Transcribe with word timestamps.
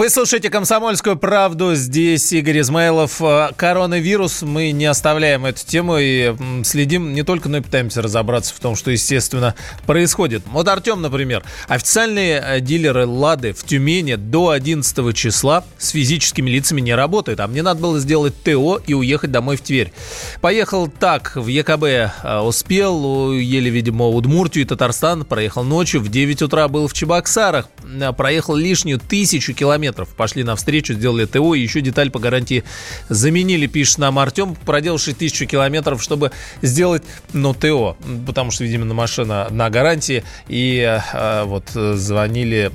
Вы 0.00 0.08
слушаете 0.08 0.48
«Комсомольскую 0.48 1.16
правду». 1.16 1.74
Здесь 1.74 2.32
Игорь 2.32 2.60
Измайлов. 2.60 3.20
А, 3.20 3.52
коронавирус. 3.54 4.40
Мы 4.40 4.70
не 4.70 4.86
оставляем 4.86 5.44
эту 5.44 5.66
тему 5.66 5.98
и 5.98 6.34
следим 6.64 7.12
не 7.12 7.22
только, 7.22 7.50
но 7.50 7.58
и 7.58 7.60
пытаемся 7.60 8.00
разобраться 8.00 8.54
в 8.54 8.60
том, 8.60 8.76
что, 8.76 8.90
естественно, 8.90 9.54
происходит. 9.84 10.42
Вот 10.46 10.68
Артем, 10.68 11.02
например. 11.02 11.44
Официальные 11.68 12.42
э, 12.42 12.60
дилеры 12.60 13.04
«Лады» 13.04 13.52
в 13.52 13.62
Тюмени 13.62 14.14
до 14.14 14.48
11 14.48 15.14
числа 15.14 15.64
с 15.76 15.90
физическими 15.90 16.48
лицами 16.48 16.80
не 16.80 16.94
работают. 16.94 17.38
А 17.38 17.46
мне 17.46 17.60
надо 17.60 17.82
было 17.82 18.00
сделать 18.00 18.32
ТО 18.42 18.80
и 18.86 18.94
уехать 18.94 19.30
домой 19.30 19.58
в 19.58 19.60
Тверь. 19.60 19.92
Поехал 20.40 20.88
так, 20.88 21.36
в 21.36 21.46
ЕКБ 21.46 21.84
э, 21.84 22.38
успел, 22.38 23.32
еле, 23.34 23.68
видимо, 23.68 24.08
Удмуртию 24.08 24.64
и 24.64 24.66
Татарстан. 24.66 25.26
Проехал 25.26 25.62
ночью, 25.62 26.00
в 26.00 26.08
9 26.08 26.40
утра 26.40 26.68
был 26.68 26.88
в 26.88 26.94
Чебоксарах. 26.94 27.68
Э, 27.84 28.14
проехал 28.14 28.56
лишнюю 28.56 28.98
тысячу 28.98 29.52
километров 29.52 29.89
километров. 29.90 30.08
Пошли 30.16 30.44
навстречу, 30.44 30.94
сделали 30.94 31.24
ТО, 31.24 31.54
и 31.54 31.60
еще 31.60 31.80
деталь 31.80 32.10
по 32.10 32.18
гарантии 32.18 32.64
заменили, 33.08 33.66
пишет 33.66 33.98
нам 33.98 34.18
Артем, 34.18 34.54
проделавший 34.54 35.14
тысячу 35.14 35.46
километров, 35.46 36.02
чтобы 36.02 36.30
сделать, 36.62 37.02
ну, 37.32 37.54
ТО, 37.54 37.96
потому 38.26 38.50
что, 38.50 38.64
видимо, 38.64 38.84
на 38.84 38.94
машина 38.94 39.48
на 39.50 39.70
гарантии, 39.70 40.22
и 40.48 40.82
а, 41.12 41.44
вот 41.44 41.70
звонили 41.70 42.70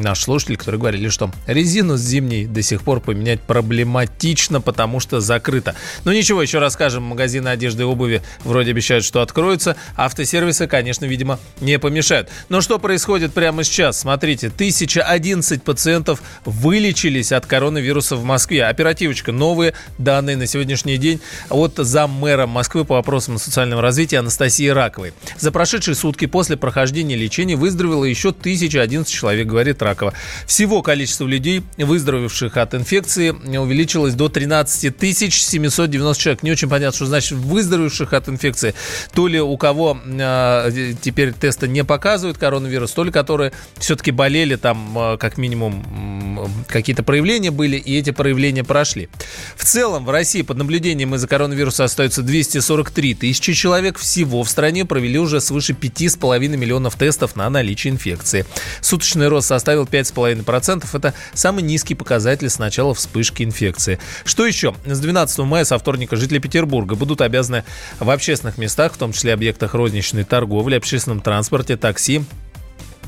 наш 0.00 0.20
слушатель, 0.20 0.56
который 0.56 0.78
говорили, 0.78 1.08
что 1.08 1.30
резину 1.46 1.96
с 1.96 2.00
зимней 2.00 2.46
до 2.46 2.62
сих 2.62 2.82
пор 2.82 3.00
поменять 3.00 3.40
проблематично, 3.40 4.60
потому 4.60 5.00
что 5.00 5.20
закрыто. 5.20 5.74
Ну 6.04 6.12
ничего, 6.12 6.42
еще 6.42 6.58
расскажем, 6.58 7.02
магазины 7.02 7.48
одежды 7.48 7.82
и 7.82 7.86
обуви 7.86 8.22
вроде 8.44 8.70
обещают, 8.70 9.04
что 9.04 9.20
откроются, 9.20 9.76
автосервисы, 9.96 10.66
конечно, 10.66 11.06
видимо, 11.06 11.38
не 11.60 11.78
помешают. 11.78 12.28
Но 12.48 12.60
что 12.60 12.78
происходит 12.78 13.32
прямо 13.32 13.64
сейчас? 13.64 14.00
Смотрите, 14.00 14.48
1011 14.48 15.62
пациентов 15.62 16.22
вылечились 16.44 17.32
от 17.32 17.46
коронавируса 17.46 18.16
в 18.16 18.24
Москве. 18.24 18.64
Оперативочка. 18.64 19.32
Новые 19.32 19.74
данные 19.98 20.36
на 20.36 20.46
сегодняшний 20.46 20.96
день 20.96 21.20
от 21.50 21.76
заммэра 21.76 22.46
Москвы 22.46 22.84
по 22.84 22.94
вопросам 22.94 23.38
социального 23.38 23.82
развития 23.82 24.18
Анастасии 24.18 24.68
Раковой. 24.68 25.12
За 25.38 25.52
прошедшие 25.52 25.94
сутки 25.94 26.26
после 26.26 26.56
прохождения 26.56 27.16
лечения 27.16 27.56
выздоровело 27.56 28.04
еще 28.04 28.30
1011 28.30 29.12
человек, 29.12 29.46
говорит 29.46 29.82
Ракова. 29.82 30.14
Всего 30.46 30.82
количество 30.82 31.26
людей, 31.26 31.62
выздоровевших 31.76 32.56
от 32.56 32.74
инфекции, 32.74 33.30
увеличилось 33.30 34.14
до 34.14 34.28
13 34.28 34.92
790 35.00 36.22
человек. 36.22 36.42
Не 36.42 36.52
очень 36.52 36.68
понятно, 36.68 36.96
что 36.96 37.06
значит 37.06 37.38
выздоровевших 37.38 38.12
от 38.12 38.28
инфекции. 38.28 38.74
То 39.12 39.26
ли 39.26 39.40
у 39.40 39.56
кого 39.56 39.98
э, 40.04 40.92
теперь 41.00 41.32
теста 41.32 41.68
не 41.68 41.84
показывают 41.84 42.38
коронавирус, 42.38 42.92
то 42.92 43.04
ли 43.04 43.10
которые 43.10 43.52
все-таки 43.78 44.10
болели 44.10 44.56
там 44.56 44.96
э, 44.98 45.16
как 45.18 45.38
минимум 45.38 46.31
какие-то 46.68 47.02
проявления 47.02 47.50
были, 47.50 47.76
и 47.76 47.98
эти 47.98 48.10
проявления 48.10 48.64
прошли. 48.64 49.08
В 49.56 49.64
целом 49.64 50.04
в 50.04 50.10
России 50.10 50.42
под 50.42 50.58
наблюдением 50.58 51.14
из-за 51.14 51.28
коронавируса 51.28 51.84
остается 51.84 52.22
243 52.22 53.14
тысячи 53.14 53.52
человек. 53.52 53.98
Всего 53.98 54.42
в 54.42 54.50
стране 54.50 54.84
провели 54.84 55.18
уже 55.18 55.40
свыше 55.40 55.72
5,5 55.72 56.56
миллионов 56.56 56.96
тестов 56.96 57.36
на 57.36 57.48
наличие 57.50 57.92
инфекции. 57.92 58.44
Суточный 58.80 59.28
рост 59.28 59.48
составил 59.48 59.84
5,5%. 59.84 60.84
Это 60.92 61.14
самый 61.34 61.62
низкий 61.62 61.94
показатель 61.94 62.48
с 62.48 62.58
начала 62.58 62.94
вспышки 62.94 63.42
инфекции. 63.42 63.98
Что 64.24 64.46
еще? 64.46 64.74
С 64.84 65.00
12 65.00 65.38
мая 65.40 65.64
со 65.64 65.78
вторника 65.78 66.16
жители 66.16 66.38
Петербурга 66.38 66.94
будут 66.94 67.20
обязаны 67.20 67.64
в 68.00 68.10
общественных 68.10 68.58
местах, 68.58 68.94
в 68.94 68.98
том 68.98 69.12
числе 69.12 69.32
объектах 69.32 69.74
розничной 69.74 70.24
торговли, 70.24 70.74
общественном 70.74 71.20
транспорте, 71.20 71.76
такси, 71.76 72.22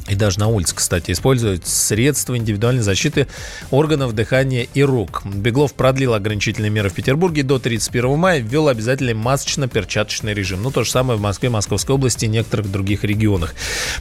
и 0.08 0.14
даже 0.14 0.38
на 0.38 0.48
улице, 0.48 0.74
кстати, 0.74 1.12
использовать 1.12 1.66
средства 1.66 2.36
индивидуальной 2.36 2.82
защиты 2.82 3.26
органов 3.70 4.14
дыхания 4.14 4.66
и 4.74 4.82
рук. 4.82 5.22
Беглов 5.24 5.72
продлил 5.72 6.12
ограничительные 6.12 6.70
меры 6.70 6.90
в 6.90 6.94
Петербурге 6.94 7.42
до 7.42 7.58
31 7.58 8.18
мая, 8.18 8.40
ввел 8.40 8.68
обязательный 8.68 9.14
масочно-перчаточный 9.14 10.34
режим. 10.34 10.62
Ну, 10.62 10.70
то 10.70 10.84
же 10.84 10.90
самое 10.90 11.18
в 11.18 11.22
Москве, 11.22 11.48
Московской 11.48 11.94
области 11.94 12.26
и 12.26 12.28
некоторых 12.28 12.70
других 12.70 13.02
регионах. 13.04 13.54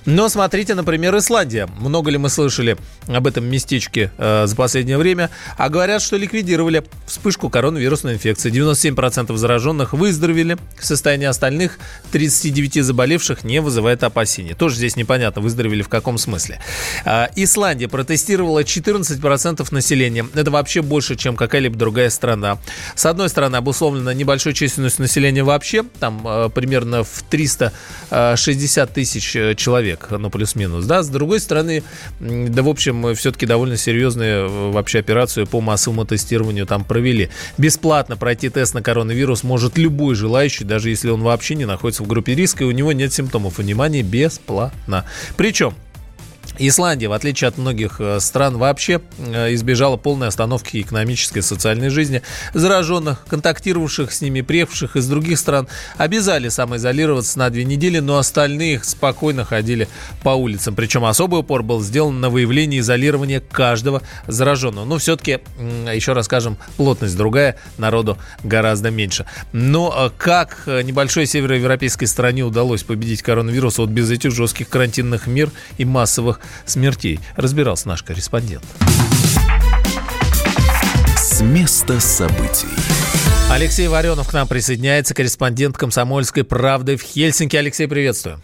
Но 0.05 0.27
смотрите, 0.27 0.75
например, 0.75 1.17
Исландия. 1.17 1.67
Много 1.79 2.11
ли 2.11 2.17
мы 2.17 2.29
слышали 2.29 2.77
об 3.07 3.25
этом 3.25 3.45
местечке 3.45 4.11
э, 4.17 4.45
за 4.45 4.55
последнее 4.55 4.97
время? 4.97 5.29
А 5.57 5.69
говорят, 5.69 6.01
что 6.01 6.17
ликвидировали 6.17 6.83
вспышку 7.07 7.49
коронавирусной 7.49 8.15
инфекции. 8.15 8.51
97% 8.51 9.35
зараженных 9.37 9.93
выздоровели. 9.93 10.57
Состояние 10.79 11.29
остальных 11.29 11.79
39 12.11 12.83
заболевших 12.83 13.45
не 13.45 13.61
вызывает 13.61 14.03
опасений. 14.03 14.53
Тоже 14.53 14.75
здесь 14.75 14.97
непонятно, 14.97 15.41
выздоровели 15.41 15.81
в 15.81 15.92
каком 15.93 16.17
смысле? 16.17 16.59
А, 17.05 17.29
Исландия 17.35 17.87
протестировала 17.87 18.63
14% 18.63 19.67
населения. 19.71 20.25
Это 20.33 20.49
вообще 20.49 20.81
больше, 20.81 21.15
чем 21.15 21.35
какая-либо 21.35 21.77
другая 21.77 22.09
страна. 22.09 22.57
С 22.95 23.05
одной 23.05 23.29
стороны, 23.29 23.57
обусловлена 23.57 24.13
небольшой 24.13 24.53
численностью 24.53 25.03
населения 25.03 25.43
вообще, 25.43 25.83
там 25.99 26.23
а, 26.25 26.49
примерно 26.49 27.03
в 27.03 27.23
360 27.29 28.93
тысяч 28.93 29.35
э, 29.35 29.53
человек, 29.55 30.07
ну 30.09 30.31
плюс-минус, 30.31 30.85
да. 30.85 31.03
С 31.03 31.09
другой 31.09 31.39
стороны, 31.39 31.83
да, 32.19 32.63
в 32.63 32.69
общем, 32.69 33.13
все-таки 33.15 33.45
довольно 33.45 33.77
серьезную 33.77 34.49
э, 34.49 34.71
вообще 34.71 34.99
операцию 34.99 35.45
по 35.45 35.61
массовому 35.61 36.05
тестированию 36.05 36.65
там 36.65 36.83
провели. 36.83 37.29
Бесплатно 37.59 38.17
пройти 38.17 38.49
тест 38.49 38.73
на 38.73 38.81
коронавирус 38.81 39.43
может 39.43 39.77
любой 39.77 40.15
желающий, 40.15 40.63
даже 40.63 40.89
если 40.89 41.11
он 41.11 41.21
вообще 41.21 41.53
не 41.53 41.65
находится 41.65 42.01
в 42.01 42.07
группе 42.07 42.33
риска 42.33 42.63
и 42.63 42.67
у 42.67 42.71
него 42.71 42.91
нет 42.93 43.13
симптомов. 43.13 43.59
Внимание, 43.59 44.01
бесплатно. 44.01 45.05
Причем 45.37 45.75
Исландия, 46.59 47.07
в 47.07 47.13
отличие 47.13 47.47
от 47.47 47.57
многих 47.57 47.99
э, 47.99 48.19
стран, 48.19 48.57
вообще 48.57 49.01
э, 49.17 49.53
избежала 49.55 49.97
полной 49.97 50.27
остановки 50.27 50.79
экономической 50.81 51.39
и 51.39 51.41
социальной 51.41 51.89
жизни. 51.89 52.21
Зараженных, 52.53 53.25
контактировавших 53.27 54.11
с 54.11 54.21
ними, 54.21 54.41
приехавших 54.41 54.95
из 54.95 55.07
других 55.07 55.39
стран, 55.39 55.67
обязали 55.97 56.49
самоизолироваться 56.49 57.39
на 57.39 57.49
две 57.49 57.65
недели, 57.65 57.99
но 57.99 58.17
остальные 58.17 58.83
спокойно 58.83 59.45
ходили 59.45 59.87
по 60.21 60.29
улицам. 60.29 60.75
Причем 60.75 61.05
особый 61.05 61.39
упор 61.39 61.63
был 61.63 61.81
сделан 61.81 62.21
на 62.21 62.29
выявление 62.29 62.81
изолирования 62.81 63.39
каждого 63.39 64.03
зараженного. 64.27 64.85
Но 64.85 64.99
все-таки, 64.99 65.39
еще 65.91 66.13
раз 66.13 66.25
скажем, 66.25 66.57
плотность 66.77 67.17
другая, 67.17 67.57
народу 67.77 68.17
гораздо 68.43 68.91
меньше. 68.91 69.25
Но 69.53 69.93
э, 69.95 70.09
как 70.17 70.67
небольшой 70.67 71.25
североевропейской 71.25 72.07
стране 72.07 72.43
удалось 72.43 72.83
победить 72.83 73.23
коронавирус 73.23 73.79
вот 73.79 73.89
без 73.89 74.11
этих 74.11 74.31
жестких 74.31 74.69
карантинных 74.69 75.25
мер 75.25 75.49
и 75.79 75.85
массовых 75.85 76.41
смертей, 76.65 77.19
разбирался 77.35 77.87
наш 77.87 78.03
корреспондент. 78.03 78.65
С 81.17 81.41
места 81.41 81.99
событий. 81.99 82.67
Алексей 83.51 83.87
Варенов 83.87 84.29
к 84.29 84.33
нам 84.33 84.47
присоединяется, 84.47 85.13
корреспондент 85.13 85.77
«Комсомольской 85.77 86.43
правды» 86.43 86.97
в 86.97 87.01
Хельсинки. 87.01 87.55
Алексей, 87.55 87.87
приветствую. 87.87 88.41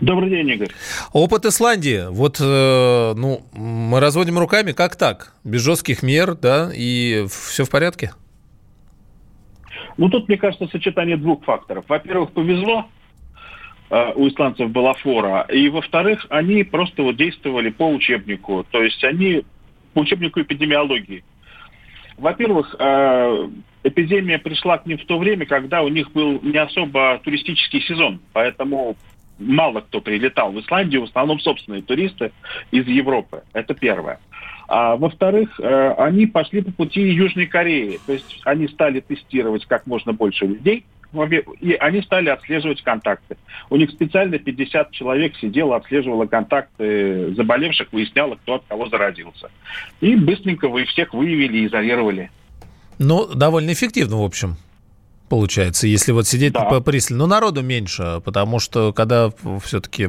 Добрый 0.00 0.28
день, 0.28 0.48
Игорь. 0.50 0.70
Опыт 1.12 1.46
Исландии. 1.46 2.06
Вот, 2.10 2.38
э, 2.40 3.14
ну, 3.16 3.42
мы 3.52 4.00
разводим 4.00 4.38
руками, 4.38 4.72
как 4.72 4.96
так? 4.96 5.34
Без 5.44 5.62
жестких 5.62 6.02
мер, 6.02 6.34
да, 6.34 6.70
и 6.74 7.26
все 7.30 7.64
в 7.64 7.70
порядке? 7.70 8.12
Ну, 9.96 10.08
тут, 10.08 10.28
мне 10.28 10.36
кажется, 10.36 10.66
сочетание 10.66 11.16
двух 11.16 11.44
факторов. 11.44 11.84
Во-первых, 11.88 12.32
повезло, 12.32 12.86
у 14.14 14.28
исландцев 14.28 14.70
была 14.70 14.94
фора. 14.94 15.46
И, 15.50 15.68
во-вторых, 15.68 16.26
они 16.30 16.64
просто 16.64 17.02
вот 17.02 17.16
действовали 17.16 17.70
по 17.70 17.88
учебнику. 17.88 18.66
То 18.70 18.82
есть 18.82 19.02
они 19.04 19.44
по 19.92 20.00
учебнику 20.00 20.40
эпидемиологии. 20.40 21.24
Во-первых, 22.16 22.74
э, 22.78 23.48
эпидемия 23.82 24.38
пришла 24.38 24.78
к 24.78 24.86
ним 24.86 24.98
в 24.98 25.04
то 25.04 25.18
время, 25.18 25.46
когда 25.46 25.82
у 25.82 25.88
них 25.88 26.12
был 26.12 26.40
не 26.42 26.58
особо 26.58 27.20
туристический 27.22 27.80
сезон. 27.80 28.20
Поэтому 28.32 28.96
мало 29.38 29.80
кто 29.80 30.00
прилетал 30.00 30.52
в 30.52 30.60
Исландию, 30.60 31.02
в 31.02 31.04
основном 31.04 31.40
собственные 31.40 31.82
туристы 31.82 32.32
из 32.70 32.86
Европы. 32.86 33.42
Это 33.52 33.74
первое. 33.74 34.20
А 34.68 34.96
во-вторых, 34.96 35.60
э, 35.60 35.94
они 35.98 36.26
пошли 36.26 36.62
по 36.62 36.72
пути 36.72 37.00
Южной 37.00 37.46
Кореи. 37.46 37.98
То 38.06 38.12
есть 38.12 38.40
они 38.44 38.68
стали 38.68 39.00
тестировать 39.00 39.66
как 39.66 39.86
можно 39.86 40.12
больше 40.12 40.46
людей, 40.46 40.84
и 41.60 41.74
они 41.74 42.02
стали 42.02 42.28
отслеживать 42.28 42.82
контакты. 42.82 43.36
У 43.70 43.76
них 43.76 43.90
специально 43.90 44.38
50 44.38 44.90
человек 44.92 45.36
сидело, 45.36 45.76
отслеживало 45.76 46.26
контакты 46.26 47.34
заболевших, 47.34 47.92
выясняло, 47.92 48.36
кто 48.36 48.54
от 48.54 48.64
кого 48.68 48.88
заразился. 48.88 49.50
И 50.00 50.16
быстренько 50.16 50.68
вы 50.68 50.84
всех 50.84 51.14
выявили 51.14 51.66
изолировали. 51.66 52.30
Ну, 52.98 53.26
довольно 53.26 53.72
эффективно, 53.72 54.16
в 54.18 54.24
общем 54.24 54.56
получается, 55.28 55.88
если 55.88 56.12
вот 56.12 56.28
сидеть 56.28 56.52
да. 56.52 56.64
по 56.64 56.80
пристально. 56.80 57.24
Но 57.24 57.26
народу 57.26 57.60
меньше, 57.62 58.22
потому 58.24 58.60
что 58.60 58.92
когда 58.92 59.32
все-таки 59.64 60.08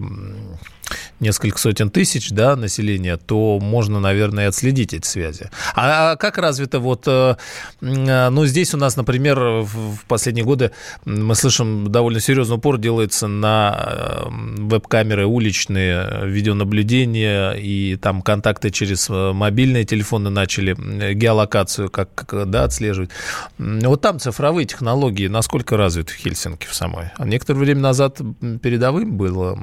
несколько 1.19 1.57
сотен 1.57 1.89
тысяч 1.89 2.29
да, 2.29 2.55
населения, 2.55 3.17
то 3.17 3.59
можно, 3.59 3.99
наверное, 3.99 4.49
отследить 4.49 4.93
эти 4.93 5.07
связи. 5.07 5.49
А 5.75 6.15
как 6.15 6.37
развито 6.37 6.79
вот, 6.79 7.03
э, 7.07 7.35
э, 7.81 8.29
ну, 8.29 8.45
здесь 8.45 8.73
у 8.73 8.77
нас, 8.77 8.95
например, 8.97 9.39
в 9.39 9.99
последние 10.07 10.45
годы 10.45 10.71
мы 11.05 11.35
слышим, 11.35 11.91
довольно 11.91 12.19
серьезный 12.19 12.57
упор 12.57 12.77
делается 12.77 13.27
на 13.27 13.75
э, 13.77 14.25
веб-камеры 14.29 15.25
уличные, 15.25 16.25
видеонаблюдение, 16.25 17.59
и 17.59 17.95
там 17.95 18.21
контакты 18.21 18.71
через 18.71 19.09
мобильные 19.09 19.85
телефоны 19.85 20.29
начали 20.29 20.75
геолокацию 21.13 21.89
как, 21.89 22.09
да, 22.49 22.63
отслеживать. 22.63 23.09
Вот 23.57 24.01
там 24.01 24.19
цифровые 24.19 24.65
технологии 24.65 25.27
насколько 25.27 25.77
развиты 25.77 26.13
в 26.13 26.15
Хельсинки 26.15 26.67
в 26.67 26.73
самой? 26.73 27.11
А 27.17 27.25
некоторое 27.25 27.59
время 27.59 27.81
назад 27.81 28.19
передовым 28.61 29.17
было 29.17 29.57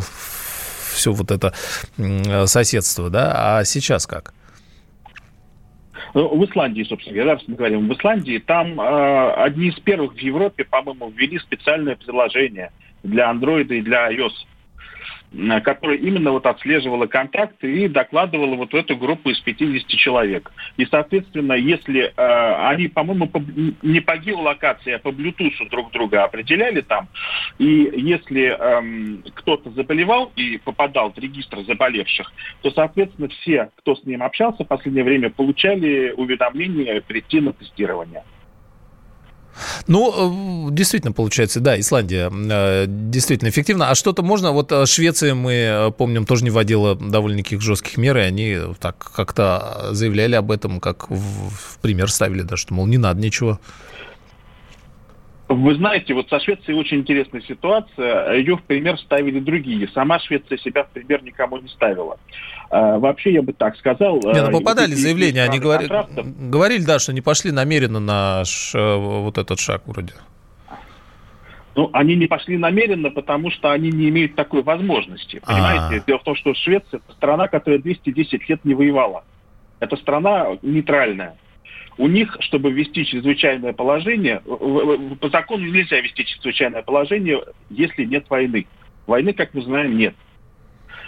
все 0.00 1.12
вот 1.12 1.30
это 1.30 1.54
соседство, 2.46 3.10
да, 3.10 3.58
а 3.58 3.64
сейчас 3.64 4.06
как? 4.06 4.32
Ну, 6.14 6.36
в 6.36 6.44
Исландии, 6.44 6.82
собственно 6.84 7.16
говоря, 7.16 7.40
мы 7.46 7.56
говорим, 7.56 7.88
в 7.88 7.92
Исландии 7.92 8.38
там 8.38 8.80
э, 8.80 9.32
одни 9.34 9.68
из 9.68 9.78
первых 9.80 10.14
в 10.14 10.18
Европе, 10.18 10.64
по-моему, 10.64 11.10
ввели 11.10 11.38
специальное 11.38 11.96
приложение 11.96 12.72
для 13.02 13.30
Android 13.30 13.68
и 13.68 13.82
для 13.82 14.10
iOS 14.10 14.32
которая 15.62 15.98
именно 15.98 16.32
вот 16.32 16.46
отслеживала 16.46 17.06
контакты 17.06 17.84
и 17.84 17.88
докладывала 17.88 18.56
вот 18.56 18.72
в 18.72 18.76
эту 18.76 18.96
группу 18.96 19.30
из 19.30 19.38
50 19.40 19.86
человек. 19.88 20.50
И, 20.76 20.86
соответственно, 20.86 21.52
если 21.52 22.12
э, 22.16 22.68
они, 22.68 22.88
по-моему, 22.88 23.28
по, 23.28 23.42
не 23.82 24.00
по 24.00 24.16
геолокации, 24.16 24.92
а 24.92 24.98
по 24.98 25.08
Bluetooth 25.08 25.68
друг 25.70 25.92
друга 25.92 26.24
определяли 26.24 26.80
там, 26.80 27.08
и 27.58 27.90
если 27.94 28.56
э, 28.58 29.30
кто-то 29.34 29.70
заболевал 29.70 30.32
и 30.36 30.58
попадал 30.58 31.12
в 31.12 31.18
регистр 31.18 31.60
заболевших, 31.60 32.32
то, 32.62 32.70
соответственно, 32.70 33.28
все, 33.28 33.70
кто 33.76 33.94
с 33.94 34.04
ним 34.04 34.22
общался 34.22 34.64
в 34.64 34.68
последнее 34.68 35.04
время, 35.04 35.30
получали 35.30 36.12
уведомление 36.16 37.00
прийти 37.02 37.40
на 37.40 37.52
тестирование. 37.52 38.22
Ну, 39.86 40.68
э, 40.68 40.72
действительно, 40.72 41.12
получается, 41.12 41.60
да, 41.60 41.78
Исландия 41.78 42.30
э, 42.30 42.84
действительно 42.88 43.48
эффективна. 43.48 43.90
А 43.90 43.94
что-то 43.94 44.22
можно, 44.22 44.52
вот 44.52 44.72
э, 44.72 44.86
Швеция, 44.86 45.34
мы 45.34 45.92
помним, 45.96 46.26
тоже 46.26 46.44
не 46.44 46.50
вводила 46.50 46.94
довольно 46.94 47.38
таких 47.38 47.60
жестких 47.60 47.96
мер, 47.96 48.16
и 48.16 48.20
они 48.20 48.56
так 48.80 48.98
как-то 48.98 49.88
заявляли 49.92 50.34
об 50.34 50.50
этом, 50.50 50.80
как 50.80 51.10
в 51.10 51.78
пример 51.80 52.10
ставили, 52.10 52.42
да, 52.42 52.56
что, 52.56 52.74
мол, 52.74 52.86
не 52.86 52.98
надо 52.98 53.20
ничего. 53.20 53.58
Вы 55.48 55.74
знаете, 55.76 56.12
вот 56.12 56.28
со 56.28 56.40
Швецией 56.40 56.78
очень 56.78 56.98
интересная 56.98 57.40
ситуация. 57.40 58.34
Ее 58.34 58.58
в 58.58 58.62
пример 58.64 58.98
ставили 58.98 59.40
другие. 59.40 59.88
Сама 59.94 60.20
Швеция 60.20 60.58
себя 60.58 60.84
в 60.84 60.90
пример 60.90 61.22
никому 61.22 61.56
не 61.56 61.68
ставила. 61.68 62.18
А, 62.70 62.98
вообще, 62.98 63.32
я 63.32 63.42
бы 63.42 63.52
так 63.52 63.76
сказал... 63.76 64.20
Не, 64.20 64.42
ну, 64.42 64.50
попадали 64.50 64.92
заявления, 64.92 65.42
они 65.42 65.58
говорили, 65.58 65.90
говорили, 66.50 66.84
да, 66.84 66.98
что 66.98 67.12
не 67.12 67.20
пошли 67.20 67.50
намеренно 67.50 68.00
на 68.00 68.44
ш, 68.44 68.96
вот 68.96 69.38
этот 69.38 69.58
шаг 69.58 69.82
вроде. 69.86 70.12
Ну, 71.74 71.90
они 71.92 72.16
не 72.16 72.26
пошли 72.26 72.58
намеренно, 72.58 73.10
потому 73.10 73.50
что 73.50 73.70
они 73.70 73.90
не 73.90 74.08
имеют 74.08 74.34
такой 74.34 74.62
возможности. 74.62 75.40
Понимаете? 75.46 75.80
А-а-а. 75.80 76.04
Дело 76.06 76.18
в 76.18 76.24
том, 76.24 76.34
что 76.34 76.52
Швеция– 76.54 77.00
это 77.06 77.12
страна, 77.16 77.46
которая 77.46 77.80
210 77.80 78.48
лет 78.48 78.64
не 78.64 78.74
воевала. 78.74 79.24
Это 79.78 79.96
страна 79.96 80.58
нейтральная 80.62 81.36
у 81.98 82.06
них, 82.06 82.36
чтобы 82.40 82.70
ввести 82.70 83.04
чрезвычайное 83.04 83.72
положение, 83.72 84.40
по 84.40 85.28
закону 85.30 85.66
нельзя 85.66 86.00
ввести 86.00 86.24
чрезвычайное 86.24 86.82
положение, 86.82 87.42
если 87.70 88.04
нет 88.04 88.26
войны. 88.30 88.66
Войны, 89.06 89.32
как 89.32 89.52
мы 89.52 89.62
знаем, 89.62 89.96
нет. 89.96 90.14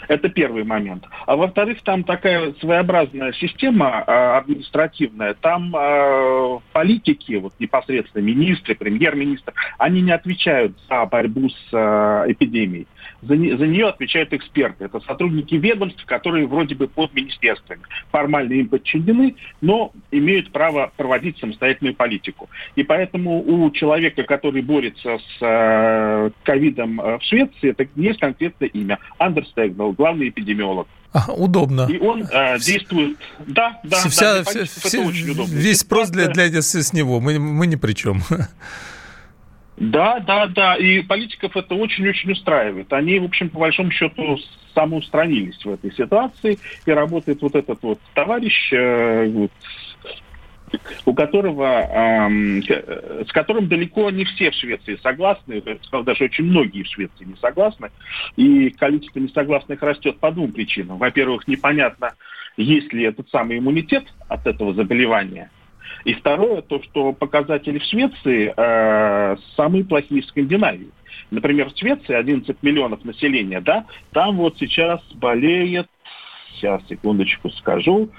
Это 0.09 0.29
первый 0.29 0.65
момент. 0.65 1.05
А 1.27 1.37
во-вторых, 1.37 1.83
там 1.83 2.05
такая 2.05 2.53
своеобразная 2.61 3.33
система 3.33 4.05
э, 4.07 4.13
административная. 4.39 5.35
Там 5.35 5.75
э, 5.77 6.59
политики, 6.73 7.35
вот 7.35 7.55
непосредственно 7.59 8.23
министры, 8.23 8.75
премьер-министр, 8.75 9.53
они 9.79 10.01
не 10.01 10.13
отвечают 10.13 10.73
за 10.89 11.05
борьбу 11.07 11.49
с 11.49 11.69
э, 11.73 12.25
эпидемией. 12.33 12.87
За, 13.23 13.37
не, 13.37 13.57
за 13.57 13.67
нее 13.67 13.89
отвечают 13.89 14.33
эксперты. 14.33 14.85
Это 14.85 15.01
сотрудники 15.01 15.55
ведомств, 15.55 16.05
которые 16.07 16.47
вроде 16.47 16.75
бы 16.75 16.89
под 16.89 17.13
министерствами. 17.15 17.83
Формально 18.11 18.55
им 18.55 18.69
подчинены, 18.69 19.37
но 19.61 19.93
имеют 20.11 20.53
право 20.53 20.91
проводить 20.97 21.39
самостоятельную 21.39 21.95
политику. 21.95 22.49
И 22.77 22.83
поэтому 22.83 23.43
у 23.43 23.71
человека, 23.71 24.23
который 24.23 24.63
борется 24.63 25.19
с 25.19 26.33
ковидом 26.45 27.01
э, 27.01 27.19
в 27.19 27.23
Швеции, 27.23 27.71
это 27.71 27.87
есть 27.97 28.21
конкретное 28.21 28.69
имя. 28.69 28.99
Андерс 29.19 29.53
главный 30.01 30.31
эпидемиолог. 30.31 30.89
А, 31.13 31.31
удобно. 31.33 31.87
И 31.91 31.99
он 31.99 32.23
э, 32.23 32.59
действует. 32.59 33.19
Да, 33.47 33.79
да, 33.85 33.97
Вся, 34.09 34.37
да, 34.37 34.45
вся, 34.45 34.65
вся, 34.65 35.01
очень 35.01 35.31
удобно. 35.31 35.53
Весь 35.53 35.81
спрос 35.81 36.09
для, 36.09 36.29
для 36.29 36.63
с 36.63 36.93
него. 36.95 37.21
Мы, 37.21 37.39
мы 37.39 37.67
ни 37.67 37.77
при 37.77 37.93
чем. 37.93 38.23
Да, 39.77 40.21
да, 40.21 40.47
да. 40.47 40.77
И 40.77 41.01
политиков 41.01 41.57
это 41.57 41.75
очень-очень 41.75 42.33
устраивает. 42.33 42.93
Они, 42.93 43.19
в 43.19 43.25
общем, 43.25 43.49
по 43.49 43.61
большому 43.61 43.91
счету, 43.91 44.37
самоустранились 44.75 45.65
в 45.65 45.71
этой 45.71 45.91
ситуации. 45.95 46.59
И 46.85 46.91
работает 46.91 47.41
вот 47.41 47.55
этот 47.55 47.83
вот 47.83 47.99
товарищ, 48.13 48.71
э, 48.75 49.27
вот, 49.31 49.51
у 51.05 51.15
которого, 51.15 51.65
эм, 51.65 52.63
с 52.63 53.33
которым 53.33 53.69
далеко 53.69 54.11
не 54.11 54.25
все 54.25 54.51
в 54.51 54.55
Швеции 54.55 54.97
согласны, 55.03 55.63
я 55.65 55.77
сказал, 55.83 56.05
даже 56.05 56.25
очень 56.25 56.45
многие 56.45 56.83
в 56.83 56.89
Швеции 56.89 57.25
не 57.25 57.37
согласны, 57.37 57.91
и 58.37 58.71
количество 58.71 59.19
несогласных 59.19 59.83
растет 59.83 60.19
по 60.19 60.31
двум 60.31 60.53
причинам. 60.53 60.99
Во-первых, 60.99 61.49
непонятно, 61.49 62.15
есть 62.57 62.93
ли 62.93 63.05
этот 63.05 63.29
самый 63.31 63.59
иммунитет 63.59 64.05
от 64.29 64.47
этого 64.47 64.75
заболевания, 64.75 65.51
и 66.05 66.15
второе, 66.15 66.63
то, 66.63 66.83
что 66.83 67.13
показатели 67.13 67.79
в 67.79 67.85
Швеции 67.85 68.53
э, 68.57 69.37
самые 69.57 69.85
плохие 69.85 70.23
в 70.23 70.27
Скандинавии. 70.27 70.91
Например, 71.31 71.71
в 71.71 71.77
Швеции 71.77 72.15
11 72.15 72.57
миллионов 72.63 73.05
населения, 73.05 73.61
да, 73.61 73.87
там 74.13 74.37
вот 74.37 74.57
сейчас 74.59 75.01
болеет, 75.15 75.89
сейчас, 76.55 76.83
секундочку 76.89 77.51
скажу, 77.51 78.11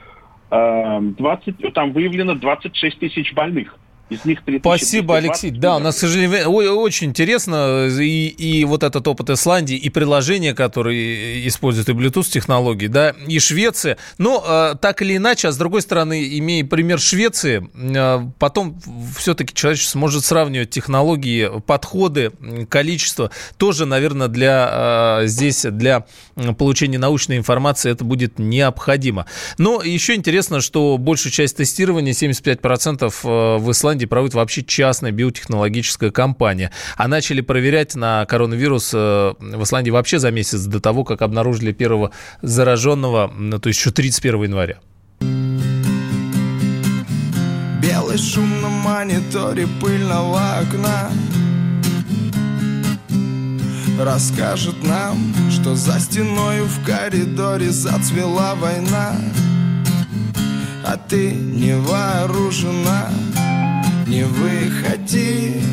20, 0.52 1.74
там 1.74 1.94
выявлено 1.94 2.36
26 2.36 3.00
тысяч 3.00 3.34
больных. 3.34 3.78
Из 4.12 4.26
них 4.26 4.44
3000, 4.44 4.62
Спасибо, 4.62 5.16
Алексей. 5.16 5.52
Да, 5.52 5.78
у 5.78 5.80
нас, 5.80 5.96
к 5.96 6.00
сожалению, 6.00 6.50
очень 6.50 7.08
интересно. 7.08 7.88
И, 7.88 8.28
и 8.28 8.66
вот 8.66 8.84
этот 8.84 9.08
опыт 9.08 9.30
Исландии, 9.30 9.78
и 9.78 9.90
приложения, 9.90 10.54
которые 10.54 11.48
используют 11.48 11.88
и 11.88 11.94
Bluetooth-технологии, 11.94 12.88
да, 12.88 13.16
и 13.26 13.40
Швеция. 13.40 13.98
Но 14.18 14.44
э, 14.46 14.76
так 14.82 15.02
или 15.02 15.16
иначе, 15.16 15.48
а 15.48 15.54
с 15.54 15.58
другой 15.58 15.82
стороны, 15.82 16.38
имея 16.40 16.66
пример 16.66 17.00
Швеции, 17.00 17.70
э, 17.74 18.28
потом 18.38 18.82
все-таки 19.18 19.54
человечество 19.54 19.98
сможет 19.98 20.26
сравнивать 20.26 20.72
технологии, 20.72 21.50
подходы, 21.66 22.32
количество. 22.68 23.32
Тоже, 23.56 23.86
наверное, 23.86 24.28
для 24.28 25.22
э, 25.22 25.28
здесь, 25.28 25.62
для 25.64 26.06
получения 26.58 26.98
научной 26.98 27.38
информации 27.38 27.90
это 27.90 28.04
будет 28.04 28.40
необходимо. 28.40 29.26
Но 29.58 29.82
еще 29.82 30.16
интересно, 30.16 30.60
что 30.60 30.98
большая 30.98 31.32
часть 31.32 31.56
тестирования, 31.56 32.12
75% 32.12 33.10
в 33.24 33.72
Исландии, 33.72 34.01
Исландии 34.02 34.06
проводит 34.06 34.34
вообще 34.34 34.64
частная 34.64 35.12
биотехнологическая 35.12 36.12
компания. 36.12 36.72
А 36.98 37.08
начали 37.08 37.42
проверять 37.42 37.96
на 37.96 38.26
коронавирус 38.26 38.92
э, 38.94 39.34
в 39.40 39.64
Исландии 39.64 39.92
вообще 39.92 40.20
за 40.20 40.32
месяц 40.32 40.62
до 40.66 40.80
того, 40.80 41.04
как 41.04 41.22
обнаружили 41.22 41.72
первого 41.72 42.12
зараженного, 42.42 43.32
то 43.62 43.68
есть 43.68 43.80
еще 43.80 43.92
31 43.92 44.44
января. 44.44 44.80
Белый 47.82 48.18
шум 48.18 48.62
на 48.62 48.70
мониторе 48.70 49.68
пыльного 49.80 50.60
окна 50.60 51.12
Расскажет 54.00 54.84
нам, 54.84 55.18
что 55.52 55.76
за 55.76 56.00
стеною 56.00 56.66
в 56.66 56.84
коридоре 56.86 57.70
зацвела 57.70 58.56
война 58.56 59.16
А 60.84 60.98
ты 60.98 61.32
не 61.32 61.76
вооружена 61.76 63.10
не 64.12 64.24
выходи. 64.24 65.64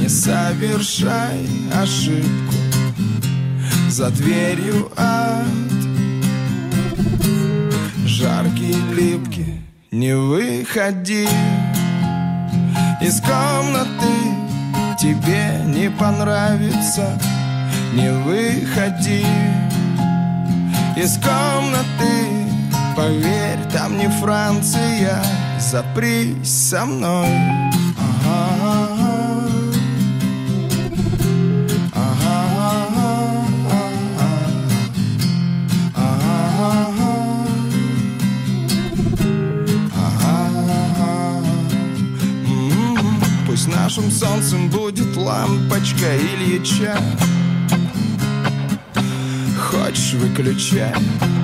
Не 0.00 0.08
совершай 0.08 1.44
ошибку 1.74 2.54
За 3.88 4.10
дверью 4.10 4.90
ад. 4.96 5.44
Жаркий, 8.06 8.76
липкий 8.94 9.60
Не 9.90 10.14
выходи. 10.14 11.28
Из 13.02 13.20
комнаты 13.20 14.14
Тебе 15.00 15.62
не 15.66 15.90
понравится. 15.90 17.20
Не 17.92 18.12
выходи. 18.12 19.26
Из 20.96 21.14
комнаты 21.18 22.38
Поверь, 22.96 23.58
там 23.72 23.98
не 23.98 24.08
Франция 24.08 25.22
запрись 25.60 26.68
со 26.68 26.84
мной. 26.84 27.28
Ага. 27.98 28.88
Ага. 31.94 32.48
Ага. 39.94 41.42
Пусть 43.46 43.68
нашим 43.68 44.10
солнцем 44.10 44.68
будет 44.70 45.16
лампочка 45.16 46.16
Ильича 46.16 46.96
Хочешь 49.58 50.14
выключать? 50.14 50.96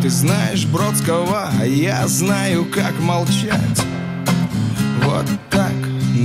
Ты 0.02 0.10
знаешь 0.10 0.66
Бродского, 0.66 1.50
а 1.60 1.64
я 1.66 2.06
знаю, 2.06 2.66
как 2.66 2.98
молчать 3.00 3.84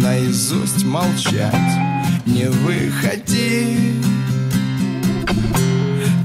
наизусть 0.09 0.83
молчать. 0.85 1.73
Не 2.25 2.45
выходи. 2.49 3.93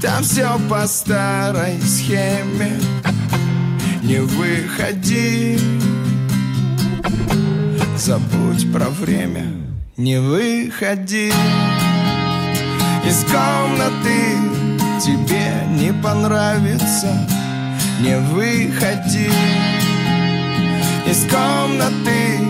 Там 0.01 0.23
все 0.23 0.59
по 0.67 0.87
старой 0.87 1.79
схеме. 1.81 2.79
Не 4.01 4.21
выходи. 4.21 5.59
Забудь 7.97 8.71
про 8.73 8.89
время. 8.89 9.45
Не 9.97 10.19
выходи. 10.19 11.31
Из 13.07 13.23
комнаты 13.25 14.15
Тебе 14.99 15.51
не 15.69 15.93
понравится. 15.93 17.27
Не 18.01 18.17
выходи. 18.17 19.29
Из 21.05 21.27
комнаты 21.29 22.44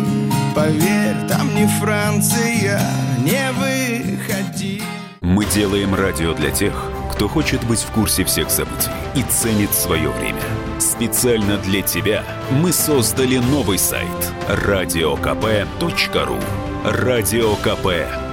Поверь, 0.55 1.17
там 1.27 1.53
не 1.53 1.67
Франция 1.67 2.79
Не 3.19 3.51
выходи 3.51 4.81
Мы 5.19 5.45
делаем 5.45 5.93
радио 5.93 6.33
для 6.33 6.49
тех, 6.49 6.89
кто 7.11 7.27
хочет 7.27 7.61
быть 7.65 7.81
в 7.81 7.91
курсе 7.91 8.23
всех 8.23 8.49
событий 8.49 8.89
и 9.15 9.23
ценит 9.23 9.73
свое 9.73 10.09
время. 10.09 10.41
Специально 10.79 11.57
для 11.57 11.81
тебя 11.81 12.23
мы 12.51 12.71
создали 12.71 13.35
новый 13.37 13.77
сайт 13.77 14.07
радиокп.ру 14.47 16.39
радиокп.ру 16.85 18.23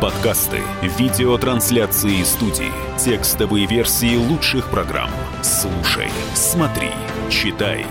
Подкасты, 0.00 0.58
видеотрансляции 0.98 2.24
студии, 2.24 2.72
текстовые 2.98 3.66
версии 3.66 4.16
лучших 4.16 4.70
программ. 4.70 5.10
Слушай, 5.42 6.08
смотри, 6.34 6.90
читай. 7.30 7.86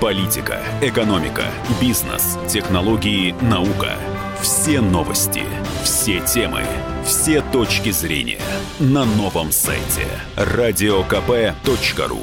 Политика, 0.00 0.60
экономика, 0.80 1.46
бизнес, 1.80 2.38
технологии, 2.48 3.34
наука. 3.42 3.96
Все 4.40 4.80
новости, 4.80 5.42
все 5.82 6.20
темы, 6.20 6.62
все 7.04 7.40
точки 7.40 7.90
зрения 7.90 8.40
на 8.78 9.04
новом 9.04 9.50
сайте 9.50 10.06
радиокп.ру 10.36 12.20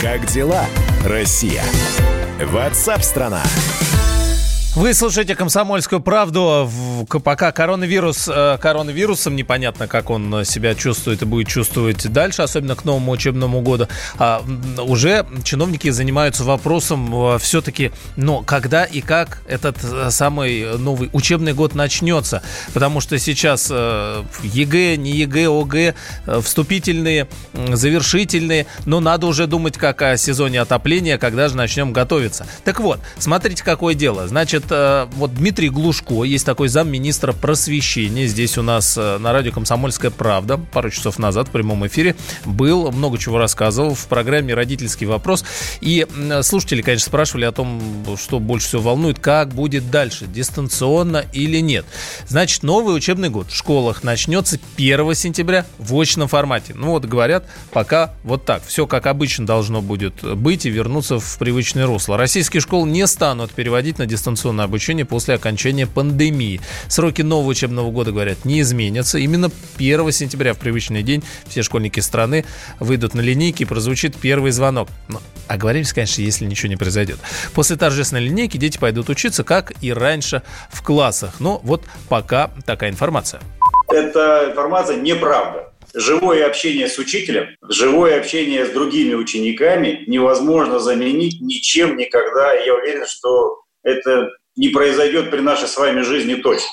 Как 0.00 0.24
дела, 0.26 0.64
Россия? 1.04 1.62
Ватсап-страна! 2.40 3.42
Вы 4.76 4.92
слушаете 4.92 5.36
«Комсомольскую 5.36 6.00
правду». 6.00 6.68
Пока 7.22 7.52
коронавирус 7.52 8.28
э, 8.28 8.58
коронавирусом, 8.60 9.36
непонятно, 9.36 9.86
как 9.86 10.10
он 10.10 10.44
себя 10.44 10.74
чувствует 10.74 11.22
и 11.22 11.24
будет 11.24 11.46
чувствовать 11.46 12.10
дальше, 12.12 12.42
особенно 12.42 12.74
к 12.74 12.84
новому 12.84 13.12
учебному 13.12 13.60
году. 13.60 13.86
А, 14.18 14.44
уже 14.78 15.26
чиновники 15.44 15.90
занимаются 15.90 16.42
вопросом 16.42 17.34
э, 17.34 17.38
все-таки, 17.38 17.92
но 18.16 18.42
когда 18.42 18.82
и 18.82 19.00
как 19.00 19.42
этот 19.46 19.76
э, 19.84 20.10
самый 20.10 20.76
новый 20.76 21.08
учебный 21.12 21.52
год 21.52 21.76
начнется. 21.76 22.42
Потому 22.72 23.00
что 23.00 23.16
сейчас 23.16 23.70
ЕГЭ, 23.70 24.96
не 24.96 25.12
ЕГЭ, 25.12 25.50
ОГЭ, 25.50 25.94
вступительные, 26.42 27.28
завершительные, 27.52 28.66
но 28.86 28.98
надо 28.98 29.28
уже 29.28 29.46
думать 29.46 29.78
как 29.78 30.02
о 30.02 30.16
сезоне 30.16 30.60
отопления, 30.60 31.16
когда 31.16 31.48
же 31.48 31.56
начнем 31.56 31.92
готовиться. 31.92 32.44
Так 32.64 32.80
вот, 32.80 32.98
смотрите, 33.18 33.62
какое 33.62 33.94
дело. 33.94 34.26
Значит, 34.26 34.63
Значит, 34.66 35.08
вот 35.16 35.34
Дмитрий 35.34 35.68
Глушко, 35.68 36.24
есть 36.24 36.46
такой 36.46 36.68
замминистра 36.68 37.32
просвещения. 37.32 38.26
Здесь 38.26 38.56
у 38.56 38.62
нас 38.62 38.96
э, 38.96 39.18
на 39.18 39.32
радио 39.32 39.52
«Комсомольская 39.52 40.10
правда» 40.10 40.58
пару 40.58 40.90
часов 40.90 41.18
назад 41.18 41.48
в 41.48 41.50
прямом 41.50 41.86
эфире 41.86 42.16
был, 42.44 42.90
много 42.90 43.18
чего 43.18 43.38
рассказывал 43.38 43.94
в 43.94 44.06
программе 44.06 44.54
«Родительский 44.54 45.06
вопрос». 45.06 45.44
И 45.80 46.06
слушатели, 46.42 46.82
конечно, 46.82 47.06
спрашивали 47.06 47.44
о 47.44 47.52
том, 47.52 48.04
что 48.18 48.38
больше 48.40 48.68
всего 48.68 48.82
волнует, 48.82 49.18
как 49.18 49.50
будет 49.50 49.90
дальше, 49.90 50.26
дистанционно 50.26 51.24
или 51.32 51.58
нет. 51.58 51.84
Значит, 52.26 52.62
новый 52.62 52.96
учебный 52.96 53.28
год 53.28 53.50
в 53.50 53.56
школах 53.56 54.02
начнется 54.02 54.58
1 54.76 55.14
сентября 55.14 55.66
в 55.78 55.94
очном 55.94 56.28
формате. 56.28 56.72
Ну 56.74 56.90
вот, 56.90 57.04
говорят, 57.04 57.46
пока 57.70 58.14
вот 58.22 58.44
так. 58.44 58.62
Все 58.66 58.86
как 58.86 59.06
обычно 59.06 59.46
должно 59.46 59.82
будет 59.82 60.22
быть 60.22 60.64
и 60.64 60.70
вернуться 60.70 61.18
в 61.18 61.38
привычное 61.38 61.86
русло. 61.86 62.16
Российские 62.16 62.60
школы 62.60 62.88
не 62.88 63.06
станут 63.06 63.50
переводить 63.52 63.98
на 63.98 64.06
дистанционное 64.06 64.53
дистанционное 64.54 64.64
обучение 64.64 65.04
после 65.04 65.34
окончания 65.34 65.86
пандемии. 65.86 66.60
Сроки 66.88 67.22
нового 67.22 67.50
учебного 67.50 67.90
года, 67.90 68.12
говорят, 68.12 68.44
не 68.44 68.60
изменятся. 68.60 69.18
Именно 69.18 69.50
1 69.76 70.12
сентября 70.12 70.54
в 70.54 70.58
привычный 70.58 71.02
день 71.02 71.22
все 71.46 71.62
школьники 71.62 72.00
страны 72.00 72.44
выйдут 72.80 73.14
на 73.14 73.20
линейки 73.20 73.62
и 73.62 73.66
прозвучит 73.66 74.16
первый 74.16 74.52
звонок. 74.52 74.88
Ну, 75.08 75.18
оговоримся, 75.48 75.94
конечно, 75.94 76.22
если 76.22 76.46
ничего 76.46 76.68
не 76.68 76.76
произойдет. 76.76 77.18
После 77.54 77.76
торжественной 77.76 78.24
линейки 78.24 78.56
дети 78.56 78.78
пойдут 78.78 79.08
учиться, 79.08 79.44
как 79.44 79.72
и 79.82 79.92
раньше 79.92 80.42
в 80.70 80.82
классах. 80.82 81.40
Но 81.40 81.60
вот 81.64 81.82
пока 82.08 82.50
такая 82.66 82.90
информация. 82.90 83.40
Эта 83.88 84.48
информация 84.50 84.96
неправда 85.00 85.70
живое 85.94 86.46
общение 86.46 86.88
с 86.88 86.98
учителем, 86.98 87.46
живое 87.68 88.18
общение 88.18 88.66
с 88.66 88.70
другими 88.70 89.14
учениками 89.14 90.02
невозможно 90.08 90.80
заменить 90.80 91.40
ничем 91.40 91.96
никогда. 91.96 92.52
Я 92.52 92.74
уверен, 92.74 93.06
что 93.06 93.62
это 93.84 94.30
не 94.56 94.68
произойдет 94.68 95.30
при 95.30 95.40
нашей 95.40 95.68
с 95.68 95.76
вами 95.76 96.02
жизни 96.02 96.34
точно. 96.34 96.70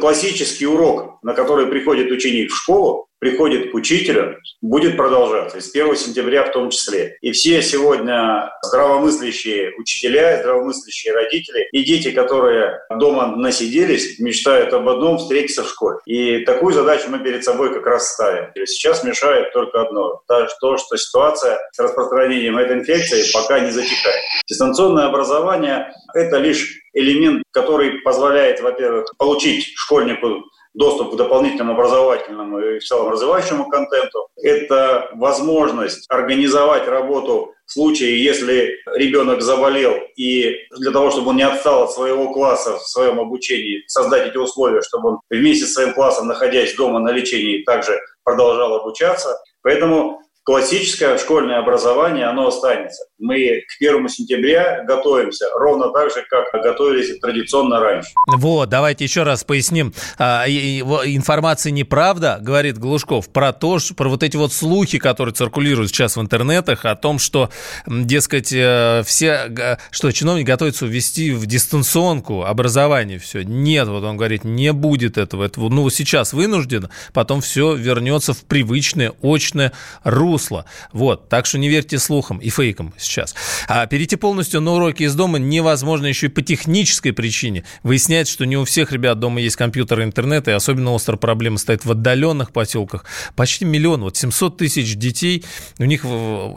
Классический 0.00 0.66
урок, 0.66 1.18
на 1.22 1.34
который 1.34 1.66
приходит 1.66 2.10
ученик 2.10 2.50
в 2.50 2.56
школу, 2.56 3.08
приходит 3.22 3.70
к 3.70 3.74
учителю, 3.74 4.40
будет 4.60 4.96
продолжаться, 4.96 5.58
и 5.58 5.60
с 5.60 5.70
1 5.70 5.94
сентября 5.94 6.42
в 6.42 6.50
том 6.50 6.70
числе. 6.70 7.18
И 7.20 7.30
все 7.30 7.62
сегодня 7.62 8.52
здравомыслящие 8.62 9.76
учителя, 9.78 10.40
здравомыслящие 10.40 11.14
родители 11.14 11.68
и 11.70 11.84
дети, 11.84 12.10
которые 12.10 12.80
дома 12.90 13.36
насиделись, 13.36 14.18
мечтают 14.18 14.72
об 14.72 14.88
одном– 14.88 15.18
встретиться 15.18 15.62
в 15.62 15.68
школе. 15.68 15.98
И 16.04 16.38
такую 16.40 16.74
задачу 16.74 17.04
мы 17.10 17.20
перед 17.20 17.44
собой 17.44 17.72
как 17.72 17.86
раз 17.86 18.12
ставим. 18.12 18.50
Сейчас 18.66 19.04
мешает 19.04 19.52
только 19.52 19.82
одно– 19.82 20.20
то, 20.26 20.76
что 20.76 20.96
ситуация 20.96 21.60
с 21.70 21.78
распространением 21.78 22.58
этой 22.58 22.78
инфекции 22.78 23.22
пока 23.32 23.60
не 23.60 23.70
затихает. 23.70 24.24
Дистанционное 24.48 25.06
образование– 25.06 25.92
это 26.14 26.38
лишь 26.38 26.82
элемент, 26.92 27.44
который 27.52 28.00
позволяет, 28.00 28.60
во-первых, 28.60 29.12
получить 29.16 29.72
школьнику 29.76 30.42
доступ 30.74 31.12
к 31.12 31.16
дополнительному 31.16 31.72
образовательному 31.72 32.58
и 32.58 32.78
в 32.78 32.84
целом 32.84 33.10
развивающему 33.10 33.68
контенту. 33.68 34.28
Это 34.42 35.10
возможность 35.14 36.06
организовать 36.08 36.88
работу 36.88 37.52
в 37.66 37.72
случае, 37.72 38.22
если 38.22 38.76
ребенок 38.94 39.42
заболел, 39.42 39.94
и 40.16 40.56
для 40.78 40.90
того, 40.90 41.10
чтобы 41.10 41.30
он 41.30 41.36
не 41.36 41.42
отстал 41.42 41.84
от 41.84 41.92
своего 41.92 42.32
класса 42.32 42.76
в 42.76 42.86
своем 42.86 43.20
обучении, 43.20 43.82
создать 43.86 44.28
эти 44.28 44.36
условия, 44.36 44.82
чтобы 44.82 45.10
он 45.10 45.20
вместе 45.30 45.66
с 45.66 45.74
своим 45.74 45.94
классом, 45.94 46.26
находясь 46.26 46.74
дома 46.74 46.98
на 46.98 47.10
лечении, 47.12 47.62
также 47.62 47.98
продолжал 48.24 48.74
обучаться. 48.74 49.38
Поэтому 49.62 50.20
классическое 50.44 51.18
школьное 51.18 51.58
образование, 51.58 52.26
оно 52.26 52.48
останется. 52.48 53.04
Мы 53.18 53.62
к 53.68 53.78
первому 53.78 54.08
сентября 54.08 54.82
готовимся 54.84 55.46
ровно 55.54 55.90
так 55.90 56.10
же, 56.10 56.24
как 56.28 56.46
готовились 56.62 57.16
традиционно 57.20 57.78
раньше. 57.78 58.10
Вот, 58.26 58.68
давайте 58.68 59.04
еще 59.04 59.22
раз 59.22 59.44
поясним. 59.44 59.94
А, 60.18 60.44
информация 60.48 61.70
неправда, 61.70 62.38
говорит 62.40 62.78
Глушков, 62.78 63.28
про 63.28 63.52
то, 63.52 63.78
про 63.96 64.08
вот 64.08 64.24
эти 64.24 64.36
вот 64.36 64.52
слухи, 64.52 64.98
которые 64.98 65.32
циркулируют 65.32 65.90
сейчас 65.90 66.16
в 66.16 66.20
интернетах, 66.20 66.84
о 66.84 66.96
том, 66.96 67.20
что, 67.20 67.50
дескать, 67.86 68.52
э, 68.52 69.02
все, 69.06 69.78
что 69.90 70.10
чиновник 70.10 70.46
готовится 70.46 70.86
ввести 70.86 71.30
в 71.30 71.46
дистанционку 71.46 72.42
образование 72.44 73.20
все. 73.20 73.42
Нет, 73.42 73.86
вот 73.86 74.02
он 74.02 74.16
говорит, 74.16 74.42
не 74.42 74.72
будет 74.72 75.18
этого. 75.18 75.44
Это, 75.44 75.60
ну, 75.60 75.88
сейчас 75.90 76.32
вынужден, 76.32 76.88
потом 77.12 77.40
все 77.40 77.74
вернется 77.76 78.32
в 78.32 78.44
привычное, 78.44 79.12
очное 79.22 79.72
русло 80.02 80.31
русло. 80.32 80.64
Вот, 80.92 81.28
так 81.28 81.46
что 81.46 81.58
не 81.58 81.68
верьте 81.68 81.98
слухам 81.98 82.38
и 82.38 82.48
фейкам 82.48 82.94
сейчас. 82.98 83.34
А 83.68 83.86
перейти 83.86 84.16
полностью 84.16 84.60
на 84.60 84.72
уроки 84.72 85.02
из 85.02 85.14
дома 85.14 85.38
невозможно 85.38 86.06
еще 86.06 86.26
и 86.26 86.30
по 86.30 86.40
технической 86.40 87.12
причине. 87.12 87.64
Выясняется, 87.82 88.32
что 88.32 88.46
не 88.46 88.56
у 88.56 88.64
всех 88.64 88.92
ребят 88.92 89.18
дома 89.18 89.40
есть 89.40 89.56
компьютер 89.56 90.00
и 90.00 90.04
интернет, 90.04 90.48
и 90.48 90.52
особенно 90.52 90.94
острая 90.94 91.18
проблема 91.18 91.58
стоит 91.58 91.84
в 91.84 91.90
отдаленных 91.90 92.52
поселках. 92.52 93.04
Почти 93.36 93.64
миллион, 93.64 94.02
вот 94.02 94.16
700 94.16 94.56
тысяч 94.56 94.94
детей, 94.96 95.44
у 95.78 95.84
них 95.84 96.04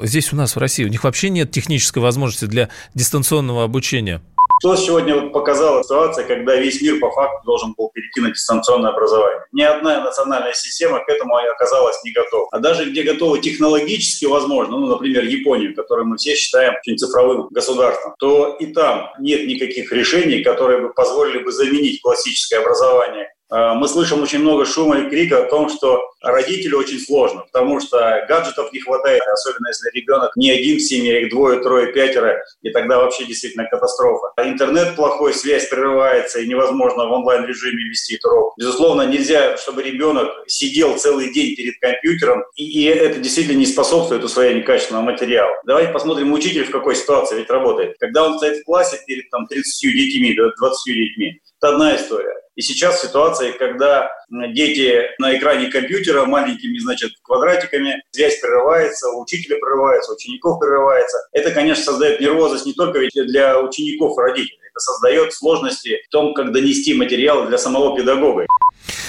здесь 0.04 0.32
у 0.32 0.36
нас 0.38 0.56
в 0.56 0.60
России, 0.60 0.86
у 0.86 0.90
них 0.90 1.04
вообще 1.04 1.30
нет 1.30 1.52
технической 1.52 2.02
возможности 2.02 2.46
для 2.46 2.70
дистанционного 2.94 3.64
обучения. 3.64 4.22
Что 4.60 4.76
сегодня 4.76 5.16
вот 5.16 5.34
показала 5.34 5.84
ситуация, 5.84 6.26
когда 6.26 6.56
весь 6.56 6.82
мир 6.82 7.00
по 7.00 7.12
факту 7.12 7.46
должен 7.46 7.74
был 7.78 7.90
перейти 7.94 8.22
на 8.22 8.32
дистанционное 8.32 8.92
образование? 8.92 9.42
Ни 9.52 9.64
одна 9.64 10.02
национальная 10.02 10.54
система 10.54 11.00
к 11.00 11.10
этому 11.10 11.36
оказалась 11.36 12.02
не 12.04 12.12
готова. 12.12 12.48
А 12.52 12.60
даже 12.60 12.90
где 12.90 13.04
готова 13.04 13.38
технологически 13.40 14.26
возможно, 14.26 14.78
ну, 14.78 14.88
например, 14.88 15.24
Японию, 15.26 15.76
которую 15.76 16.08
мы 16.08 16.18
все 16.18 16.36
считаем 16.36 16.74
очень 16.76 16.98
цифровым 16.98 17.48
государством, 17.50 18.16
то 18.20 18.56
и 18.60 18.68
там 18.68 19.12
нет 19.20 19.46
никаких 19.46 19.92
решений, 19.92 20.44
которые 20.44 20.80
бы 20.80 20.94
позволили 20.94 21.40
бы 21.40 21.52
заменить 21.52 22.02
классическое 22.02 22.62
образование 22.62 23.35
мы 23.56 23.88
слышим 23.88 24.22
очень 24.22 24.40
много 24.40 24.66
шума 24.66 25.00
и 25.00 25.10
крика 25.10 25.46
о 25.46 25.50
том, 25.50 25.70
что 25.70 26.02
родителю 26.22 26.80
очень 26.80 27.00
сложно, 27.00 27.42
потому 27.42 27.80
что 27.80 28.26
гаджетов 28.28 28.74
не 28.74 28.80
хватает, 28.80 29.22
особенно 29.32 29.68
если 29.70 29.90
ребенок 29.94 30.32
не 30.36 30.52
один 30.52 30.78
в 30.78 30.82
семье, 30.82 31.22
их 31.22 31.30
двое, 31.30 31.60
трое, 31.62 31.94
пятеро, 31.94 32.44
и 32.62 32.70
тогда 32.70 32.98
вообще 32.98 33.26
действительно 33.26 33.66
катастрофа. 33.66 34.34
Интернет 34.44 34.96
плохой, 34.96 35.34
связь 35.34 35.70
прерывается, 35.70 36.40
и 36.40 36.48
невозможно 36.48 37.08
в 37.08 37.12
онлайн-режиме 37.12 37.84
вести 37.84 38.20
урок. 38.24 38.54
Безусловно, 38.58 39.04
нельзя, 39.04 39.58
чтобы 39.58 39.84
ребенок 39.84 40.30
сидел 40.48 40.98
целый 40.98 41.32
день 41.32 41.56
перед 41.56 41.80
компьютером, 41.80 42.44
и, 42.56 42.64
и 42.64 42.84
это 42.86 43.20
действительно 43.20 43.58
не 43.58 43.66
способствует 43.66 44.24
усвоению 44.24 44.66
качественного 44.66 45.04
материала. 45.04 45.54
Давайте 45.66 45.92
посмотрим, 45.92 46.34
учитель 46.34 46.66
в 46.66 46.72
какой 46.72 46.96
ситуации 46.96 47.38
ведь 47.38 47.50
работает. 47.50 47.96
Когда 48.00 48.26
он 48.26 48.38
стоит 48.38 48.60
в 48.60 48.66
классе 48.66 49.00
перед 49.06 49.30
там, 49.30 49.48
30 49.48 49.94
детьми, 49.94 50.36
20 50.36 50.96
детьми, 50.96 51.40
это 51.62 51.74
одна 51.74 51.96
история. 51.96 52.45
И 52.56 52.62
сейчас 52.62 53.02
ситуация, 53.02 53.52
когда 53.52 54.10
дети 54.30 55.10
на 55.20 55.38
экране 55.38 55.70
компьютера 55.70 56.26
маленькими, 56.26 56.80
значит, 56.80 57.12
квадратиками, 57.22 58.02
связь 58.12 58.40
прерывается, 58.40 59.10
у 59.10 59.24
учителя 59.24 59.58
прерывается, 59.58 60.14
учеников 60.14 60.60
прерывается. 60.60 61.18
Это, 61.34 61.52
конечно, 61.52 61.84
создает 61.84 62.22
нервозность 62.22 62.66
не 62.66 62.74
только 62.74 63.00
ведь 63.00 63.14
для 63.14 63.60
учеников 63.60 64.18
и 64.18 64.22
родителей, 64.22 64.60
это 64.72 64.80
создает 64.80 65.34
сложности 65.34 66.02
в 66.08 66.12
том, 66.12 66.34
как 66.34 66.52
донести 66.54 66.94
материал 66.94 67.48
для 67.48 67.58
самого 67.58 67.96
педагога. 67.96 68.46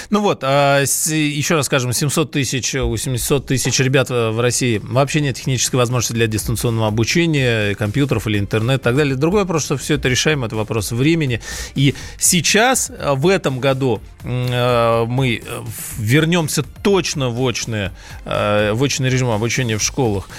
Ну 0.09 0.21
вот, 0.21 0.39
а, 0.43 0.81
еще 0.81 1.55
раз 1.55 1.65
скажем, 1.65 1.93
700 1.93 2.31
тысяч, 2.31 2.73
800 2.73 3.45
тысяч 3.45 3.79
ребят 3.79 4.09
в 4.09 4.39
России 4.39 4.79
вообще 4.83 5.21
нет 5.21 5.35
технической 5.35 5.77
возможности 5.77 6.13
для 6.13 6.27
дистанционного 6.27 6.87
обучения, 6.87 7.75
компьютеров 7.75 8.27
или 8.27 8.39
интернет 8.39 8.81
и 8.81 8.83
так 8.83 8.95
далее. 8.95 9.15
Другой 9.15 9.41
вопрос, 9.41 9.65
что 9.65 9.77
все 9.77 9.95
это 9.95 10.07
решаем, 10.09 10.43
это 10.43 10.55
вопрос 10.55 10.91
времени. 10.91 11.41
И 11.75 11.93
сейчас, 12.19 12.91
а, 12.97 13.15
в 13.15 13.27
этом 13.27 13.59
году, 13.59 14.01
а, 14.23 15.05
мы 15.05 15.43
вернемся 15.97 16.63
точно 16.63 17.29
в 17.29 17.45
очное, 17.45 17.91
в 18.25 18.77
очный 18.81 19.09
режим 19.09 19.29
обучения 19.29 19.77
в 19.77 19.83
школах. 19.83 20.29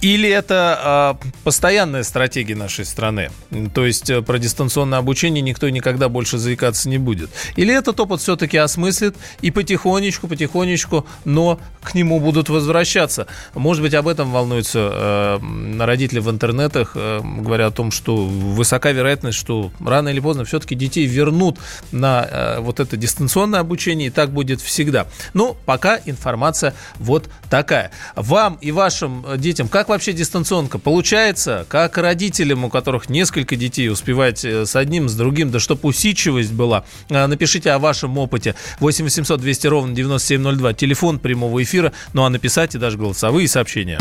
Или 0.00 0.28
это 0.28 1.18
постоянная 1.42 2.02
стратегия 2.02 2.54
нашей 2.54 2.84
страны? 2.84 3.30
То 3.74 3.86
есть 3.86 4.10
э, 4.10 4.22
про 4.22 4.38
дистанционное 4.38 4.98
обучение 4.98 5.42
никто 5.42 5.68
никогда 5.68 6.08
больше 6.08 6.38
заикаться 6.38 6.88
не 6.88 6.98
будет. 6.98 7.30
Или 7.56 7.74
этот 7.74 7.98
опыт 7.98 8.20
все-таки 8.20 8.58
осмыслит 8.66 9.06
осмыслит 9.06 9.16
и 9.42 9.50
потихонечку, 9.50 10.28
потихонечку, 10.28 11.06
но 11.24 11.58
к 11.82 11.94
нему 11.94 12.20
будут 12.20 12.48
возвращаться. 12.48 13.26
Может 13.54 13.82
быть, 13.82 13.94
об 13.94 14.08
этом 14.08 14.32
волнуются 14.32 14.90
э, 14.92 15.78
родители 15.78 16.18
в 16.18 16.30
интернетах, 16.30 16.92
э, 16.94 17.20
говоря 17.22 17.66
о 17.66 17.70
том, 17.70 17.90
что 17.90 18.16
высока 18.16 18.90
вероятность, 18.92 19.38
что 19.38 19.70
рано 19.84 20.08
или 20.08 20.20
поздно 20.20 20.44
все-таки 20.44 20.74
детей 20.74 21.06
вернут 21.06 21.58
на 21.92 22.26
э, 22.28 22.60
вот 22.60 22.80
это 22.80 22.96
дистанционное 22.96 23.60
обучение, 23.60 24.08
и 24.08 24.10
так 24.10 24.30
будет 24.30 24.60
всегда. 24.60 25.06
Но 25.32 25.56
пока 25.64 26.00
информация 26.06 26.74
вот 26.96 27.28
такая. 27.48 27.92
Вам 28.16 28.58
и 28.60 28.72
вашим 28.72 29.24
детям, 29.36 29.68
как 29.68 29.88
вообще 29.88 30.12
дистанционка 30.12 30.78
получается? 30.78 31.66
Как 31.68 31.98
родителям, 31.98 32.64
у 32.64 32.70
которых 32.70 33.08
несколько 33.08 33.54
детей, 33.54 33.88
успевать 33.88 34.44
э, 34.44 34.66
с 34.66 34.74
одним, 34.74 35.08
с 35.08 35.14
другим, 35.14 35.50
да 35.50 35.60
чтоб 35.60 35.84
усидчивость 35.84 36.52
была? 36.52 36.84
Э, 37.10 37.26
напишите 37.26 37.70
о 37.70 37.78
вашем 37.78 38.18
опыте. 38.18 38.55
8 38.80 39.04
800 39.04 39.40
200 39.40 39.66
ровно 39.66 39.94
9702. 39.94 40.74
Телефон 40.74 41.18
прямого 41.18 41.62
эфира. 41.62 41.92
Ну 42.12 42.24
а 42.24 42.30
написать 42.30 42.74
и 42.74 42.78
даже 42.78 42.98
голосовые 42.98 43.48
сообщения. 43.48 43.98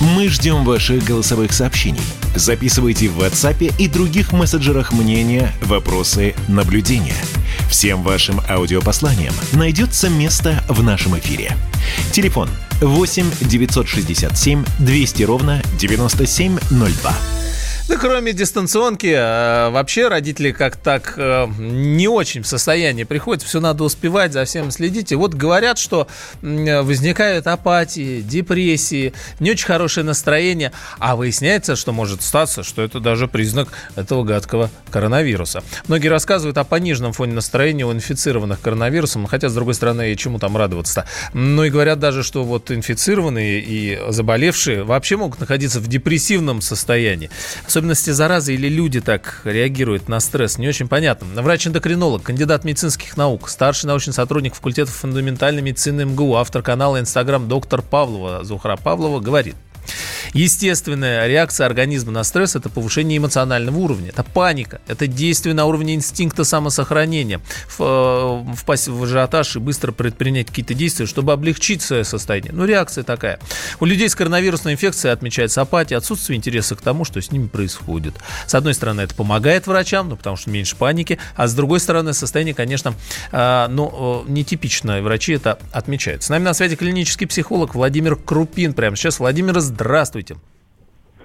Мы 0.00 0.28
ждем 0.28 0.64
ваших 0.64 1.04
голосовых 1.04 1.52
сообщений. 1.52 2.00
Записывайте 2.34 3.08
в 3.08 3.20
WhatsApp 3.20 3.74
и 3.78 3.86
других 3.86 4.32
мессенджерах 4.32 4.92
мнения, 4.92 5.52
вопросы, 5.62 6.34
наблюдения. 6.48 7.16
Всем 7.68 8.02
вашим 8.02 8.40
аудиопосланиям 8.48 9.34
найдется 9.52 10.08
место 10.08 10.64
в 10.68 10.82
нашем 10.82 11.18
эфире. 11.18 11.54
Телефон 12.12 12.48
8 12.80 13.30
967 13.42 14.64
200 14.78 15.22
ровно 15.24 15.62
9702. 15.78 17.39
Да 17.90 17.96
кроме 17.96 18.32
дистанционки, 18.32 19.08
э, 19.08 19.70
вообще 19.70 20.06
родители 20.06 20.52
как 20.52 20.76
так 20.76 21.14
э, 21.16 21.48
не 21.58 22.06
очень 22.06 22.42
в 22.42 22.46
состоянии 22.46 23.02
приходят, 23.02 23.42
все 23.42 23.58
надо 23.58 23.82
успевать, 23.82 24.32
за 24.32 24.44
всем 24.44 24.70
следить. 24.70 25.10
И 25.10 25.16
вот 25.16 25.34
говорят, 25.34 25.76
что 25.76 26.06
возникают 26.40 27.48
апатии, 27.48 28.20
депрессии, 28.20 29.12
не 29.40 29.50
очень 29.50 29.66
хорошее 29.66 30.06
настроение, 30.06 30.70
а 31.00 31.16
выясняется, 31.16 31.74
что 31.74 31.90
может 31.90 32.22
статься, 32.22 32.62
что 32.62 32.80
это 32.80 33.00
даже 33.00 33.26
признак 33.26 33.70
этого 33.96 34.22
гадкого 34.22 34.70
коронавируса. 34.92 35.64
Многие 35.88 36.08
рассказывают 36.08 36.58
о 36.58 36.64
пониженном 36.64 37.12
фоне 37.12 37.32
настроения 37.32 37.84
у 37.84 37.92
инфицированных 37.92 38.60
коронавирусом, 38.60 39.26
хотя, 39.26 39.48
с 39.48 39.54
другой 39.54 39.74
стороны, 39.74 40.14
чему 40.14 40.38
там 40.38 40.56
радоваться-то. 40.56 41.06
Ну 41.34 41.64
и 41.64 41.70
говорят 41.70 41.98
даже, 41.98 42.22
что 42.22 42.44
вот 42.44 42.70
инфицированные 42.70 43.60
и 43.60 44.00
заболевшие 44.10 44.84
вообще 44.84 45.16
могут 45.16 45.40
находиться 45.40 45.80
в 45.80 45.88
депрессивном 45.88 46.60
состоянии. 46.60 47.30
Особенно 47.66 47.79
особенности 47.80 48.10
заразы 48.10 48.52
или 48.52 48.68
люди 48.68 49.00
так 49.00 49.40
реагируют 49.44 50.06
на 50.06 50.20
стресс, 50.20 50.58
не 50.58 50.68
очень 50.68 50.86
понятно. 50.86 51.40
Врач-эндокринолог, 51.40 52.22
кандидат 52.22 52.62
медицинских 52.62 53.16
наук, 53.16 53.48
старший 53.48 53.86
научный 53.86 54.12
сотрудник 54.12 54.54
факультета 54.54 54.90
фундаментальной 54.90 55.62
медицины 55.62 56.04
МГУ, 56.04 56.36
автор 56.36 56.60
канала 56.60 57.00
Инстаграм 57.00 57.48
доктор 57.48 57.80
Павлова, 57.80 58.44
Зухра 58.44 58.76
Павлова, 58.76 59.20
говорит– 59.20 59.56
Естественная 60.32 61.26
реакция 61.26 61.66
организма 61.66 62.12
на 62.12 62.24
стресс– 62.24 62.54
это 62.56 62.68
повышение 62.68 63.18
эмоционального 63.18 63.76
уровня, 63.76 64.10
это 64.10 64.22
паника, 64.22 64.80
это 64.86 65.06
действие 65.06 65.54
на 65.54 65.66
уровне 65.66 65.94
инстинкта 65.94 66.44
самосохранения, 66.44 67.40
э, 67.78 68.44
впасть 68.56 68.88
в 68.88 69.02
ажиотаж 69.02 69.56
и 69.56 69.58
быстро 69.58 69.92
предпринять 69.92 70.48
какие-то 70.48 70.74
действия, 70.74 71.06
чтобы 71.06 71.32
облегчить 71.32 71.82
свое 71.82 72.04
состояние. 72.04 72.52
Ну, 72.52 72.64
реакция 72.64 73.04
такая. 73.04 73.38
У 73.80 73.84
людей 73.84 74.08
с 74.08 74.14
коронавирусной 74.14 74.74
инфекцией 74.74 75.12
отмечается 75.12 75.62
апатия, 75.62 75.96
отсутствие 75.96 76.36
интереса 76.36 76.76
к 76.76 76.80
тому, 76.80 77.04
что 77.04 77.20
с 77.20 77.32
ними 77.32 77.48
происходит. 77.48 78.14
С 78.46 78.54
одной 78.54 78.74
стороны, 78.74 79.02
это 79.02 79.14
помогает 79.14 79.66
врачам, 79.66 80.08
ну, 80.08 80.16
потому 80.16 80.36
что 80.36 80.50
меньше 80.50 80.76
паники, 80.76 81.18
а 81.36 81.48
с 81.48 81.54
другой 81.54 81.80
стороны, 81.80 82.12
состояние, 82.12 82.54
конечно, 82.54 82.94
э, 83.32 83.66
ну, 83.68 84.24
э, 84.26 84.30
нетипичное. 84.30 85.02
Врачи 85.02 85.32
это 85.32 85.58
отмечают. 85.72 86.22
С 86.22 86.28
нами 86.28 86.44
на 86.44 86.54
связи 86.54 86.76
клинический 86.76 87.26
психолог 87.26 87.74
Владимир 87.74 88.16
Крупин. 88.16 88.74
Прямо 88.74 88.96
сейчас. 88.96 89.18
Владимир, 89.18 89.58
здравствуйте. 89.60 89.79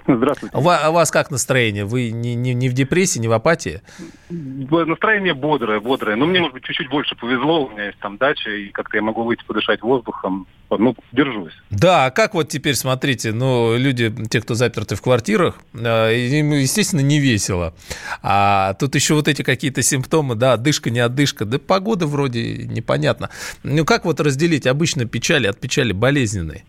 Здравствуйте. 0.07 0.55
У 0.55 0.61
вас 0.61 1.09
как 1.09 1.31
настроение? 1.31 1.83
Вы 1.83 2.11
не, 2.11 2.35
не, 2.35 2.53
не 2.53 2.69
в 2.69 2.73
депрессии, 2.73 3.17
не 3.17 3.27
в 3.27 3.33
апатии? 3.33 3.81
Настроение 4.29 5.33
бодрое, 5.33 5.79
бодрое. 5.79 6.15
Но 6.15 6.25
мне, 6.27 6.39
может 6.39 6.53
быть, 6.53 6.63
чуть-чуть 6.63 6.89
больше 6.89 7.15
повезло. 7.15 7.65
У 7.65 7.69
меня 7.71 7.87
есть 7.87 7.97
там 7.99 8.17
дача, 8.17 8.51
и 8.51 8.69
как-то 8.69 8.97
я 8.97 9.03
могу 9.03 9.23
выйти 9.23 9.43
подышать 9.45 9.81
воздухом. 9.81 10.45
Ну, 10.69 10.95
держусь. 11.11 11.53
Да, 11.71 12.05
а 12.05 12.11
как 12.11 12.35
вот 12.35 12.49
теперь, 12.49 12.75
смотрите, 12.75 13.31
ну, 13.31 13.75
люди, 13.77 14.13
те, 14.29 14.41
кто 14.41 14.53
заперты 14.53 14.95
в 14.95 15.01
квартирах, 15.01 15.59
э, 15.73 16.15
им, 16.15 16.51
естественно, 16.51 17.01
не 17.01 17.19
весело. 17.19 17.73
А 18.21 18.73
тут 18.75 18.95
еще 18.95 19.15
вот 19.15 19.27
эти 19.27 19.41
какие-то 19.41 19.81
симптомы, 19.81 20.35
да, 20.35 20.53
одышка, 20.53 20.89
не 20.89 20.99
одышка, 20.99 21.45
да 21.45 21.59
погода 21.59 22.05
вроде 22.07 22.65
непонятно. 22.65 23.29
Ну, 23.63 23.85
как 23.85 24.05
вот 24.05 24.19
разделить 24.19 24.67
обычно 24.67 25.05
печали 25.05 25.47
от 25.47 25.59
печали 25.59 25.93
болезненной? 25.93 26.63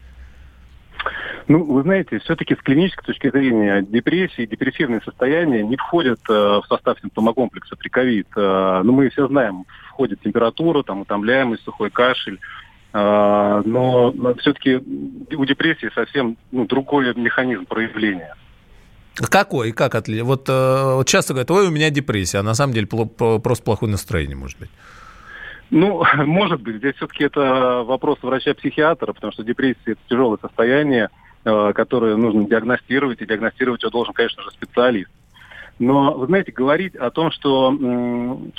Ну, 1.49 1.63
вы 1.65 1.83
знаете, 1.83 2.19
все-таки 2.19 2.55
с 2.57 2.59
клинической 2.59 3.05
точки 3.05 3.31
зрения 3.31 3.81
депрессии 3.83 4.47
депрессивные 4.47 5.01
состояния 5.03 5.63
не 5.63 5.77
входят 5.77 6.19
э, 6.29 6.33
в 6.33 6.65
состав 6.69 6.99
симптомокомплекса 7.01 7.77
при 7.77 7.89
ковид. 7.89 8.27
Э, 8.37 8.81
ну, 8.83 8.93
мы 8.93 9.11
все 9.11 9.29
знаем, 9.29 9.65
входит 9.91 10.21
температура, 10.23 10.83
там, 10.83 11.03
утомляемость, 11.03 11.63
сухой 11.63 11.91
кашель. 11.91 12.41
Э, 12.93 13.63
но 13.65 14.13
все-таки 14.39 14.77
у 15.37 15.45
депрессии 15.45 15.89
совсем 15.95 16.37
ну, 16.51 16.67
другой 16.67 17.15
механизм 17.15 17.65
проявления. 17.65 18.35
Какой 19.15 19.69
и 19.69 19.73
как 19.73 19.95
отличие? 19.95 20.25
Вот, 20.25 20.49
э, 20.49 20.95
вот 20.95 21.07
часто 21.07 21.33
говорят, 21.33 21.51
ой, 21.53 21.69
у 21.69 21.71
меня 21.71 21.91
депрессия, 21.91 22.39
а 22.39 22.43
на 22.43 22.55
самом 22.55 22.75
деле 22.75 22.89
просто 22.89 23.65
плохое 23.65 23.91
настроение, 23.91 24.37
может 24.37 24.59
быть. 24.59 24.71
Ну, 25.71 26.05
может 26.27 26.61
быть, 26.61 26.77
здесь 26.77 26.97
все-таки 26.97 27.25
это 27.25 27.85
вопрос 27.87 28.19
врача-психиатра, 28.23 29.13
потому 29.13 29.33
что 29.33 29.45
депрессия– 29.45 29.79
это 29.93 30.01
тяжелое 30.09 30.39
состояние, 30.43 31.09
которые 31.75 32.17
нужно 32.17 32.45
диагностировать, 32.49 33.21
и 33.23 33.27
диагностировать 33.27 33.83
его 33.83 33.91
должен, 33.91 34.13
конечно 34.15 34.43
же, 34.43 34.51
специалист. 34.51 35.11
Но, 35.79 36.15
вы 36.15 36.27
знаете, 36.27 36.53
говорить 36.53 36.95
о 36.97 37.11
том, 37.11 37.31
что 37.31 37.71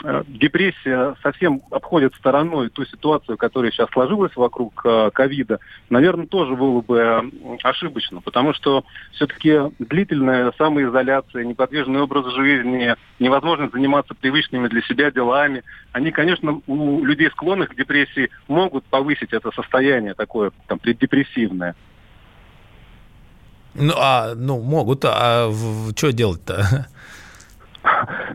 э, 0.04 0.23
депрессия 0.28 1.15
совсем 1.23 1.63
обходит 1.71 2.13
стороной 2.13 2.69
ту 2.69 2.86
ситуацию, 2.86 3.38
которая 3.38 3.71
сейчас 3.71 3.89
сложилась 3.89 4.36
вокруг 4.36 4.82
э, 4.86 5.10
ковида, 5.12 5.60
наверное, 5.89 6.28
тоже 6.28 6.56
было 6.56 6.82
бы 6.82 6.97
э, 7.00 7.58
ошибочно, 7.63 8.21
потому 8.21 8.54
что 8.54 8.84
все-таки 9.13 9.58
длительная 9.80 10.54
самоизоляция, 10.60 11.43
неподвижный 11.43 12.02
образ 12.02 12.32
жизни, 12.36 12.95
невозможность 13.17 13.73
заниматься 13.73 14.13
привычными 14.13 14.67
для 14.67 14.84
себя 14.84 15.10
делами, 15.10 15.63
они, 15.93 16.12
конечно, 16.12 16.62
у 16.67 17.04
людей, 17.04 17.32
склонных 17.32 17.69
к 17.69 17.76
депрессии, 17.76 18.30
могут 18.47 18.84
повысить 18.86 19.34
это 19.34 19.50
состояние 19.52 20.13
такое 20.13 20.52
там, 20.67 20.78
преддепрессивное. 20.78 21.73
Ну, 23.77 23.93
а, 23.95 24.33
ну, 24.35 24.59
могут, 24.61 25.05
а 25.05 25.51
что 25.95 26.11
делать-то? 26.11 26.87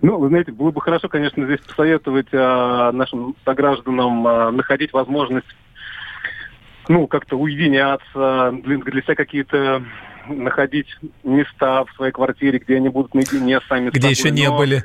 Ну, 0.01 0.19
вы 0.19 0.29
знаете, 0.29 0.51
было 0.51 0.71
бы 0.71 0.81
хорошо, 0.81 1.09
конечно, 1.09 1.45
здесь 1.45 1.61
посоветовать 1.61 2.29
а, 2.33 2.91
нашим 2.93 3.37
согражданам 3.45 4.27
а, 4.27 4.51
находить 4.51 4.93
возможность, 4.95 5.47
ну, 6.89 7.07
как-то 7.07 7.37
уединяться, 7.37 8.53
для, 8.65 8.79
для 8.79 9.03
себя 9.03 9.15
какие-то 9.15 9.85
находить 10.27 10.87
места 11.23 11.85
в 11.85 11.93
своей 11.97 12.13
квартире, 12.13 12.59
где 12.61 12.77
они 12.77 12.89
будут 12.89 13.15
наедине 13.15 13.61
сами 13.69 13.91
Где 13.91 14.01
собой. 14.01 14.11
еще 14.11 14.31
не 14.31 14.49
Но- 14.49 14.57
были. 14.57 14.85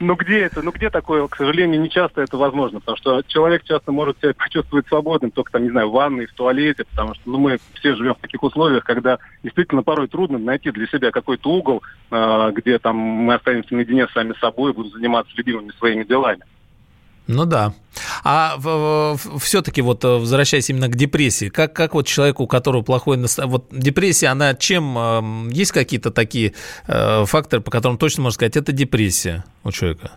Ну 0.00 0.14
где 0.14 0.40
это? 0.40 0.62
Ну 0.62 0.70
где 0.70 0.90
такое? 0.90 1.26
К 1.26 1.36
сожалению, 1.36 1.80
не 1.80 1.90
часто 1.90 2.22
это 2.22 2.36
возможно, 2.36 2.78
потому 2.78 2.96
что 2.96 3.22
человек 3.26 3.64
часто 3.64 3.90
может 3.90 4.18
себя 4.18 4.32
почувствовать 4.32 4.86
свободным 4.86 5.32
только 5.32 5.52
там, 5.52 5.64
не 5.64 5.70
знаю, 5.70 5.88
в 5.88 5.92
ванной, 5.92 6.26
в 6.26 6.34
туалете, 6.34 6.84
потому 6.84 7.14
что 7.14 7.22
ну, 7.28 7.38
мы 7.38 7.58
все 7.74 7.96
живем 7.96 8.14
в 8.14 8.20
таких 8.20 8.42
условиях, 8.42 8.84
когда 8.84 9.18
действительно 9.42 9.82
порой 9.82 10.06
трудно 10.06 10.38
найти 10.38 10.70
для 10.70 10.86
себя 10.86 11.10
какой-то 11.10 11.50
угол, 11.50 11.82
э, 12.10 12.52
где 12.54 12.78
там 12.78 12.96
мы 12.96 13.34
останемся 13.34 13.74
наедине 13.74 14.06
сами 14.14 14.34
собой, 14.40 14.72
будем 14.72 14.92
заниматься 14.92 15.32
любимыми 15.36 15.72
своими 15.78 16.04
делами. 16.04 16.42
Ну 17.28 17.44
да. 17.44 17.74
А 18.24 18.56
все-таки 19.38 19.82
вот 19.82 20.02
э, 20.02 20.08
возвращаясь 20.08 20.70
именно 20.70 20.88
к 20.88 20.96
депрессии, 20.96 21.50
как, 21.50 21.74
как 21.74 21.92
вот 21.94 22.06
человеку, 22.06 22.44
у 22.44 22.46
которого 22.46 22.82
плохое 22.82 23.18
настроение, 23.18 23.52
вот 23.52 23.66
депрессия, 23.70 24.28
она 24.28 24.54
чем, 24.54 24.96
э, 24.96 25.50
есть 25.52 25.72
какие-то 25.72 26.10
такие 26.10 26.54
э, 26.86 27.24
факторы, 27.26 27.62
по 27.62 27.70
которым 27.70 27.98
точно 27.98 28.22
можно 28.22 28.34
сказать, 28.34 28.56
это 28.56 28.72
депрессия 28.72 29.44
у 29.62 29.70
человека? 29.70 30.12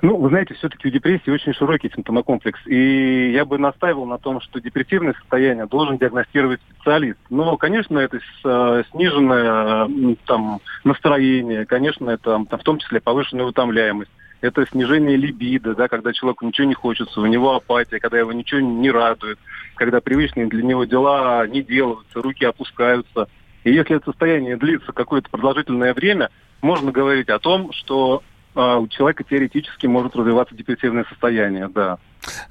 Ну, 0.00 0.16
вы 0.16 0.28
знаете, 0.30 0.54
все-таки 0.54 0.88
у 0.88 0.90
депрессии 0.90 1.30
очень 1.30 1.54
широкий 1.54 1.90
симптомокомплекс. 1.94 2.60
И 2.66 3.32
я 3.32 3.44
бы 3.44 3.58
настаивал 3.58 4.04
на 4.04 4.18
том, 4.18 4.40
что 4.40 4.60
депрессивное 4.60 5.14
состояние 5.14 5.66
должен 5.66 5.98
диагностировать 5.98 6.60
специалист. 6.70 7.18
Но, 7.30 7.56
конечно, 7.56 7.98
это 7.98 8.18
э, 8.44 8.82
сниженное 8.90 9.88
там, 10.26 10.60
настроение, 10.84 11.66
конечно, 11.66 12.10
это 12.10 12.44
там, 12.48 12.58
в 12.58 12.64
том 12.64 12.78
числе 12.78 13.00
повышенная 13.00 13.44
утомляемость. 13.44 14.10
Это 14.42 14.66
снижение 14.66 15.16
либидо, 15.16 15.74
да, 15.76 15.86
когда 15.86 16.12
человеку 16.12 16.44
ничего 16.44 16.66
не 16.66 16.74
хочется, 16.74 17.20
у 17.20 17.26
него 17.26 17.54
апатия, 17.54 18.00
когда 18.00 18.18
его 18.18 18.32
ничего 18.32 18.60
не 18.60 18.90
радует, 18.90 19.38
когда 19.76 20.00
привычные 20.00 20.48
для 20.48 20.64
него 20.64 20.84
дела 20.84 21.46
не 21.46 21.62
делаются, 21.62 22.20
руки 22.20 22.44
опускаются. 22.44 23.28
И 23.62 23.72
если 23.72 23.96
это 23.96 24.06
состояние 24.06 24.56
длится 24.56 24.92
какое-то 24.92 25.30
продолжительное 25.30 25.94
время, 25.94 26.30
можно 26.60 26.90
говорить 26.90 27.28
о 27.28 27.38
том, 27.38 27.72
что 27.72 28.24
а, 28.56 28.78
у 28.78 28.88
человека 28.88 29.22
теоретически 29.22 29.86
может 29.86 30.16
развиваться 30.16 30.56
депрессивное 30.56 31.04
состояние, 31.04 31.68
да. 31.68 31.98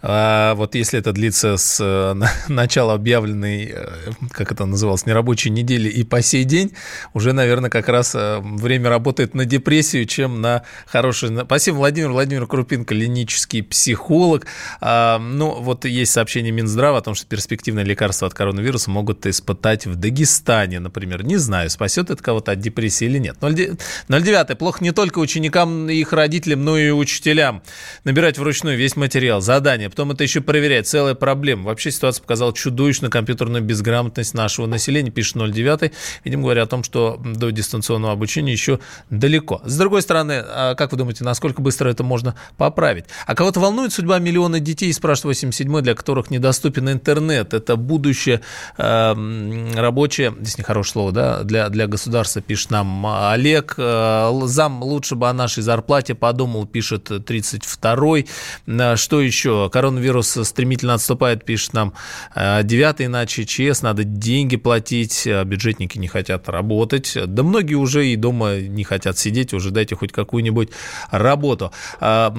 А 0.02 0.54
вот 0.56 0.76
если 0.76 1.00
это 1.00 1.12
длится 1.14 1.58
с 1.58 1.80
э, 1.80 2.14
на- 2.16 2.32
начала 2.48 2.94
объявленной, 2.94 3.72
э, 3.74 3.88
как 4.32 4.52
это 4.52 4.66
называлось, 4.66 5.06
нерабочей 5.06 5.50
недели 5.52 5.90
и 5.90 6.04
по 6.04 6.22
сей 6.22 6.44
день, 6.44 6.74
уже, 7.14 7.34
наверное, 7.34 7.70
как 7.70 7.88
раз 7.90 8.14
э, 8.16 8.40
время 8.42 8.90
работает 8.90 9.34
на 9.34 9.46
депрессию, 9.46 10.06
чем 10.06 10.42
на 10.42 10.64
хорошее. 10.86 11.42
Спасибо, 11.46 11.76
Владимир. 11.78 12.12
Владимир 12.12 12.48
Крупин, 12.48 12.86
клинический 12.86 13.64
психолог. 13.64 14.46
А, 14.82 15.20
Ну, 15.20 15.62
вот 15.62 15.86
есть 15.86 16.12
сообщение 16.12 16.52
Минздрава 16.52 16.98
о 16.98 17.02
том, 17.02 17.16
что 17.16 17.26
перспективные 17.28 17.86
лекарства 17.86 18.28
от 18.28 18.34
коронавируса 18.34 18.90
могут 18.92 19.26
испытать 19.26 19.86
в 19.86 19.96
Дагестане, 19.96 20.80
например. 20.80 21.24
Не 21.24 21.38
знаю, 21.38 21.70
спасет 21.70 22.10
это 22.10 22.22
кого-то 22.22 22.52
от 22.52 22.60
депрессии 22.60 23.06
или 23.06 23.18
нет. 23.20 23.38
09. 23.42 24.58
Плохо 24.58 24.84
не 24.84 24.92
только 24.92 25.20
ученикам 25.20 25.90
и 25.90 25.96
их 25.96 26.14
родителям, 26.14 26.64
но 26.66 26.78
и 26.78 26.90
учителям. 26.92 27.62
Набирать 28.04 28.38
вручную 28.38 28.78
весь 28.78 28.96
материал, 28.96 29.42
задания, 29.62 29.90
потом 29.90 30.12
это 30.12 30.24
еще 30.24 30.42
проверять. 30.42 30.88
Целая 30.88 31.14
проблема. 31.14 31.66
Вообще 31.66 31.92
ситуация 31.92 32.24
показала 32.24 32.52
чудовищную 32.52 33.12
компьютерную 33.12 33.64
безграмотность 33.64 34.34
нашего 34.34 34.66
населения, 34.66 35.12
пишет 35.12 35.36
09. 35.36 35.92
Видимо, 36.26 36.44
говоря 36.44 36.64
о 36.64 36.66
том, 36.66 36.84
что 36.84 37.22
до 37.24 37.52
дистанционного 37.52 38.14
обучения 38.14 38.52
еще 38.52 38.80
далеко. 39.12 39.62
С 39.64 39.78
другой 39.78 40.02
стороны, 40.02 40.44
а 40.44 40.74
как 40.74 40.92
вы 40.92 40.98
думаете, 40.98 41.24
насколько 41.24 41.62
быстро 41.62 41.90
это 41.90 42.04
можно 42.04 42.36
поправить? 42.58 43.06
А 43.28 43.36
кого-то 43.36 43.60
волнует 43.60 43.94
судьба 43.94 44.18
миллиона 44.18 44.60
детей, 44.60 44.92
спрашивает 44.94 45.38
87 45.38 45.82
для 45.82 45.94
которых 45.94 46.32
недоступен 46.32 46.90
интернет. 46.90 47.54
Это 47.54 47.76
будущее 47.76 48.42
э, 48.78 48.84
м, 48.84 49.76
рабочее, 49.76 50.34
здесь 50.42 50.58
нехорошее 50.58 50.92
слово, 50.94 51.12
да, 51.12 51.44
для, 51.44 51.70
для 51.70 51.86
государства, 51.86 52.42
пишет 52.42 52.72
нам 52.72 53.06
Олег. 53.06 53.76
Э, 53.78 54.32
Зам 54.46 54.82
лучше 54.82 55.16
бы 55.16 55.30
о 55.30 55.34
нашей 55.34 55.62
зарплате 55.62 56.16
подумал, 56.16 56.66
пишет 56.66 57.12
32-й. 57.12 58.26
Э, 58.68 58.96
Что 58.96 59.22
еще? 59.22 59.51
Коронавирус 59.72 60.38
стремительно 60.44 60.94
отступает, 60.94 61.46
пишет 61.46 61.74
нам 61.74 61.94
э, 62.36 62.64
9 62.64 63.02
иначе 63.02 63.46
ЧС, 63.46 63.82
надо 63.82 64.04
деньги 64.04 64.58
платить, 64.58 65.28
а 65.28 65.44
бюджетники 65.44 65.98
не 65.98 66.08
хотят 66.08 66.50
работать. 66.50 67.18
Да 67.26 67.44
многие 67.44 67.76
уже 67.76 68.08
и 68.08 68.16
дома 68.16 68.60
не 68.60 68.84
хотят 68.84 69.18
сидеть, 69.18 69.54
уже 69.54 69.72
дайте 69.72 69.96
хоть 69.96 70.12
какую-нибудь 70.12 70.70
работу. 71.10 71.72
А, 72.00 72.34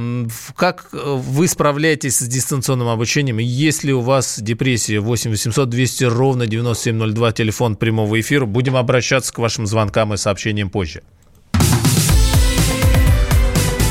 Как 0.57 0.89
э, 0.93 0.97
вы 0.97 1.49
справляетесь 1.49 2.19
с 2.19 2.27
дистанционным 2.27 2.89
обучением? 2.89 3.39
Есть 3.39 3.85
ли 3.85 3.93
у 3.93 4.01
вас 4.01 4.39
депрессия? 4.41 5.01
8 5.01 5.31
800 5.31 5.69
200 5.69 6.05
ровно 6.05 6.47
9702, 6.47 7.33
телефон 7.33 7.77
прямого 7.77 8.21
эфира. 8.21 8.47
Будем 8.47 8.77
обращаться 8.77 9.33
к 9.33 9.39
вашим 9.39 9.67
звонкам 9.67 10.15
и 10.15 10.17
сообщениям 10.17 10.71
позже. 10.71 11.03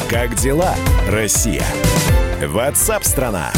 Как 0.10 0.36
дела, 0.36 0.76
Россия? 1.08 1.64
Ватсап-страна! 2.48 3.52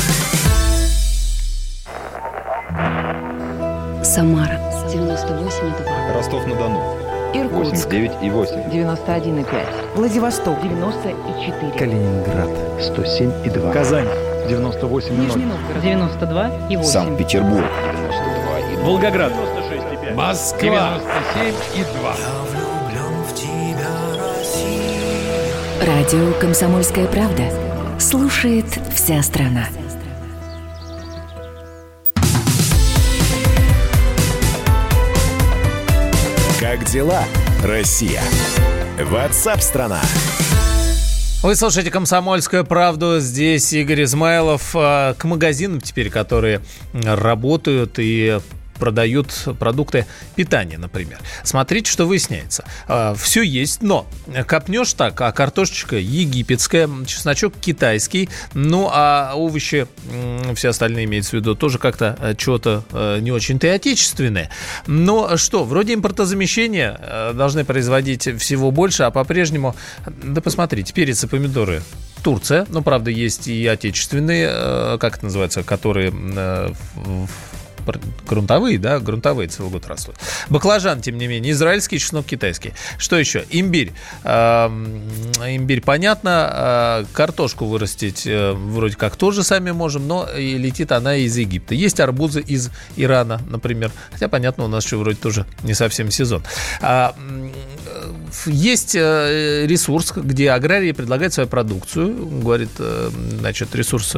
Самара 4.03 4.59
98,2. 4.89 6.13
Ростов-на-Дону. 6.13 6.81
Иркутск 7.33 7.85
89 7.87 8.11
и 8.21 8.29
8. 8.29 8.55
91,5. 8.69 9.95
Владивосток 9.95 10.61
94. 10.61 11.71
Калининград. 11.79 12.49
107 12.81 13.31
и 13.45 13.49
2. 13.49 13.71
Казань. 13.71 14.07
98 14.49 15.17
Нижний 15.17 15.45
Новгород 15.45 15.81
92 15.81 16.67
и 16.69 16.75
8. 16.75 16.91
Санкт-Петербург. 16.91 17.65
Волгоград. 18.81 19.31
Москва. 20.13 20.99
Радио 25.81 26.33
«Комсомольская 26.39 27.07
правда». 27.07 27.62
Слушает 28.03 28.65
вся 28.93 29.23
страна. 29.23 29.65
Как 36.59 36.83
дела, 36.83 37.23
Россия? 37.63 38.21
Ватсап-страна! 38.99 40.01
Вы 41.43 41.55
слушаете 41.55 41.91
«Комсомольскую 41.91 42.65
правду». 42.65 43.21
Здесь 43.21 43.71
Игорь 43.71 44.03
Измайлов. 44.03 44.75
А, 44.75 45.13
К 45.13 45.23
магазинам 45.23 45.79
теперь, 45.79 46.09
которые 46.09 46.59
работают 46.91 47.99
и 47.99 48.39
продают 48.83 49.31
продукты 49.59 50.05
питания, 50.35 50.77
например. 50.77 51.19
Смотрите, 51.45 51.89
что 51.89 52.05
выясняется. 52.05 52.65
Все 53.15 53.41
есть, 53.41 53.81
но 53.81 54.05
копнешь 54.45 54.91
так, 54.91 55.21
а 55.21 55.31
картошечка 55.31 55.95
египетская, 55.95 56.89
чесночок 57.05 57.53
китайский, 57.61 58.27
ну 58.53 58.89
а 58.91 59.35
овощи, 59.35 59.87
все 60.53 60.67
остальные 60.67 61.05
имеется 61.05 61.31
в 61.31 61.33
виду, 61.35 61.55
тоже 61.55 61.77
как-то 61.77 62.35
что-то 62.37 62.83
не 63.21 63.31
очень-то 63.31 63.67
и 63.67 63.69
отечественное. 63.69 64.49
Но 64.85 65.37
что, 65.37 65.63
вроде 65.63 65.93
импортозамещения 65.93 66.99
э, 66.99 67.33
должны 67.33 67.63
производить 67.63 68.27
всего 68.37 68.71
больше, 68.71 69.03
а 69.03 69.11
по-прежнему, 69.11 69.77
да 70.05 70.41
посмотрите, 70.41 70.91
перец 70.93 71.23
и 71.23 71.27
помидоры 71.27 71.83
Турция, 72.21 72.65
ну, 72.69 72.81
правда, 72.81 73.11
есть 73.11 73.47
и 73.47 73.65
отечественные, 73.65 74.49
э, 74.51 74.97
как 74.99 75.17
это 75.17 75.25
называется, 75.25 75.63
которые 75.63 76.13
э, 76.13 76.73
грунтовые, 78.27 78.77
да, 78.79 78.99
грунтовые 78.99 79.47
целый 79.47 79.71
год 79.71 79.87
растут. 79.87 80.15
Баклажан, 80.49 81.01
тем 81.01 81.17
не 81.17 81.27
менее, 81.27 81.51
израильский, 81.51 81.99
чеснок 81.99 82.25
китайский. 82.25 82.73
Что 82.97 83.17
еще? 83.17 83.45
Имбирь. 83.49 83.93
Имбирь, 84.23 85.81
понятно. 85.81 87.03
Э, 87.03 87.05
Картошку 87.13 87.65
вырастить 87.65 88.25
э, 88.25 88.53
вроде 88.53 88.95
как 88.95 89.15
тоже 89.15 89.43
сами 89.43 89.71
можем, 89.71 90.07
но 90.07 90.27
и 90.27 90.57
летит 90.57 90.91
она 90.91 91.15
из 91.15 91.37
Египта. 91.37 91.75
Есть 91.75 91.99
арбузы 91.99 92.41
из 92.41 92.69
Ирана, 92.95 93.41
например. 93.49 93.91
Хотя, 94.11 94.27
понятно, 94.27 94.65
у 94.65 94.67
нас 94.67 94.85
еще 94.85 94.97
вроде 94.97 95.17
тоже 95.17 95.45
не 95.63 95.73
совсем 95.73 96.11
сезон. 96.11 96.43
Есть 98.45 98.95
э, 98.95 99.65
ресурс, 99.67 100.13
где 100.15 100.51
аграрии 100.51 100.91
предлагают 100.91 101.33
свою 101.33 101.49
продукцию. 101.49 102.13
Говорит, 102.41 102.71
э, 102.79 103.09
значит, 103.39 103.75
ресурс 103.75 104.15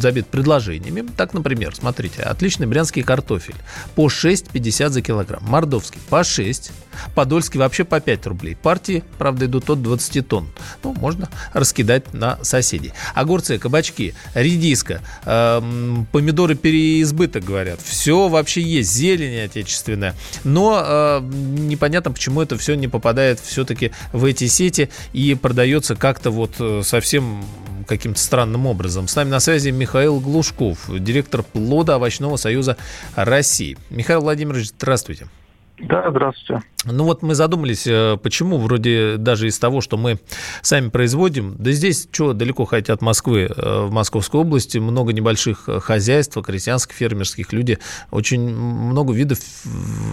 забит 0.00 0.26
предложениями. 0.26 1.06
Так, 1.16 1.34
например, 1.34 1.74
смотрите, 1.74 2.22
отличный 2.22 2.66
брянский 2.66 3.02
картофель 3.02 3.56
по 3.94 4.08
6,50 4.08 4.88
за 4.90 5.02
килограмм. 5.02 5.42
Мордовский 5.44 6.00
по 6.08 6.24
6. 6.24 6.72
Подольский 7.14 7.58
вообще 7.58 7.84
по 7.84 8.00
5 8.00 8.26
рублей. 8.26 8.56
Партии, 8.56 9.04
правда, 9.18 9.46
идут 9.46 9.70
от 9.70 9.82
20 9.82 10.26
тонн. 10.26 10.48
Ну, 10.82 10.94
можно 10.94 11.28
раскидать 11.52 12.12
на 12.14 12.38
соседей. 12.42 12.92
Огурцы, 13.14 13.58
кабачки, 13.58 14.14
редиска, 14.34 15.00
э, 15.24 15.60
помидоры 16.12 16.54
переизбыток, 16.54 17.44
говорят. 17.44 17.80
Все 17.82 18.28
вообще 18.28 18.62
есть. 18.62 18.92
Зелень 18.92 19.44
отечественная. 19.44 20.14
Но 20.44 20.82
э, 20.84 21.20
непонятно, 21.22 22.12
почему 22.12 22.42
это 22.42 22.56
все 22.56 22.74
не 22.74 22.88
попадает 22.88 23.40
все-таки 23.40 23.92
в 24.12 24.24
эти 24.24 24.46
сети 24.46 24.90
и 25.12 25.34
продается 25.34 25.96
как-то 25.96 26.30
вот 26.30 26.52
э, 26.58 26.82
совсем 26.84 27.44
каким-то 27.88 28.20
странным 28.20 28.66
образом. 28.66 29.08
С 29.08 29.16
нами 29.16 29.30
на 29.30 29.40
связи 29.40 29.70
Михаил 29.70 30.20
Глушков, 30.20 30.78
директор 30.88 31.42
плода 31.42 31.96
овощного 31.96 32.36
союза 32.36 32.76
России. 33.16 33.76
Михаил 33.90 34.20
Владимирович, 34.20 34.68
здравствуйте. 34.68 35.26
Да, 35.80 36.10
здравствуйте. 36.10 36.64
Ну 36.84 37.04
вот 37.04 37.22
мы 37.22 37.34
задумались, 37.34 37.86
э, 37.86 38.16
почему 38.20 38.58
вроде 38.58 39.16
даже 39.16 39.46
из 39.46 39.58
того, 39.58 39.80
что 39.80 39.96
мы 39.96 40.18
сами 40.62 40.88
производим, 40.88 41.54
да 41.58 41.70
здесь 41.70 42.08
что, 42.10 42.32
далеко 42.32 42.64
ходить 42.64 42.90
от 42.90 43.00
Москвы, 43.00 43.48
э, 43.48 43.86
в 43.86 43.92
Московской 43.92 44.40
области 44.40 44.78
много 44.78 45.12
небольших 45.12 45.68
э, 45.68 45.78
хозяйств, 45.78 46.36
крестьянских, 46.42 46.96
фермерских, 46.96 47.52
люди 47.52 47.78
очень 48.10 48.48
много 48.48 49.12
видов 49.12 49.38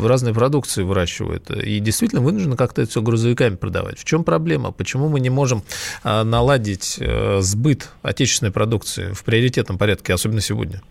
разной 0.04 0.34
продукции 0.34 0.84
выращивают. 0.84 1.50
И 1.50 1.80
действительно 1.80 2.22
вынуждены 2.22 2.56
как-то 2.56 2.84
это 2.84 2.92
все 2.92 3.02
грузовиками 3.02 3.56
продавать. 3.56 4.00
В 4.00 4.04
чем 4.04 4.24
проблема? 4.24 4.72
Почему 4.72 5.10
мы 5.10 5.20
не 5.20 5.30
можем 5.30 5.64
наладить 6.04 7.00
сбыт 7.40 7.90
отечественной 8.02 8.52
продукции 8.52 9.14
в 9.14 9.24
приоритетном 9.24 9.78
порядке, 9.78 10.14
особенно 10.14 10.42
сегодня? 10.42 10.82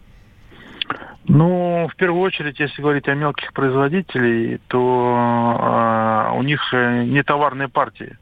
Ну, 1.26 1.88
в 1.90 1.96
первую 1.96 2.22
очередь, 2.22 2.60
если 2.60 2.82
говорить 2.82 3.08
о 3.08 3.14
мелких 3.14 3.52
производителей, 3.52 4.60
то 4.68 5.56
э, 5.58 6.36
у 6.36 6.42
них 6.42 6.60
не 6.72 7.22
товарные 7.22 7.68
партии. 7.68 8.18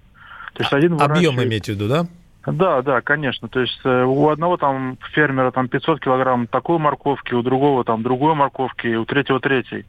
То 0.54 0.62
есть 0.62 0.72
один 0.72 0.94
выращивает... 0.94 1.28
Объем 1.28 1.42
имеете 1.42 1.72
в 1.72 1.76
виду, 1.76 1.88
да? 1.88 2.06
Да, 2.46 2.82
да, 2.82 3.00
конечно. 3.00 3.48
То 3.48 3.60
есть 3.60 3.80
э, 3.84 4.04
у 4.04 4.28
одного 4.28 4.56
там 4.56 4.98
фермера 5.12 5.52
там 5.52 5.68
500 5.68 6.00
килограмм 6.00 6.48
такой 6.48 6.78
морковки, 6.78 7.34
у 7.34 7.42
другого 7.42 7.84
там 7.84 8.02
другой 8.02 8.34
морковки, 8.34 8.88
у 8.88 9.04
третьего 9.04 9.38
третий. 9.38 9.86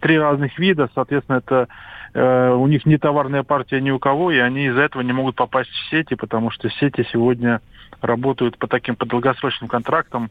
Три 0.00 0.18
разных 0.18 0.56
вида, 0.58 0.88
соответственно, 0.94 1.38
это 1.38 1.68
у 2.16 2.66
них 2.66 2.86
не 2.86 2.96
товарная 2.96 3.42
партия 3.42 3.80
ни 3.80 3.90
у 3.90 3.98
кого, 3.98 4.30
и 4.30 4.38
они 4.38 4.66
из-за 4.66 4.82
этого 4.82 5.02
не 5.02 5.12
могут 5.12 5.36
попасть 5.36 5.68
в 5.70 5.90
сети, 5.90 6.14
потому 6.14 6.50
что 6.50 6.70
сети 6.70 7.06
сегодня 7.12 7.60
работают 8.00 8.56
по 8.56 8.66
таким 8.66 8.96
по 8.96 9.04
долгосрочным 9.04 9.68
контрактам, 9.68 10.30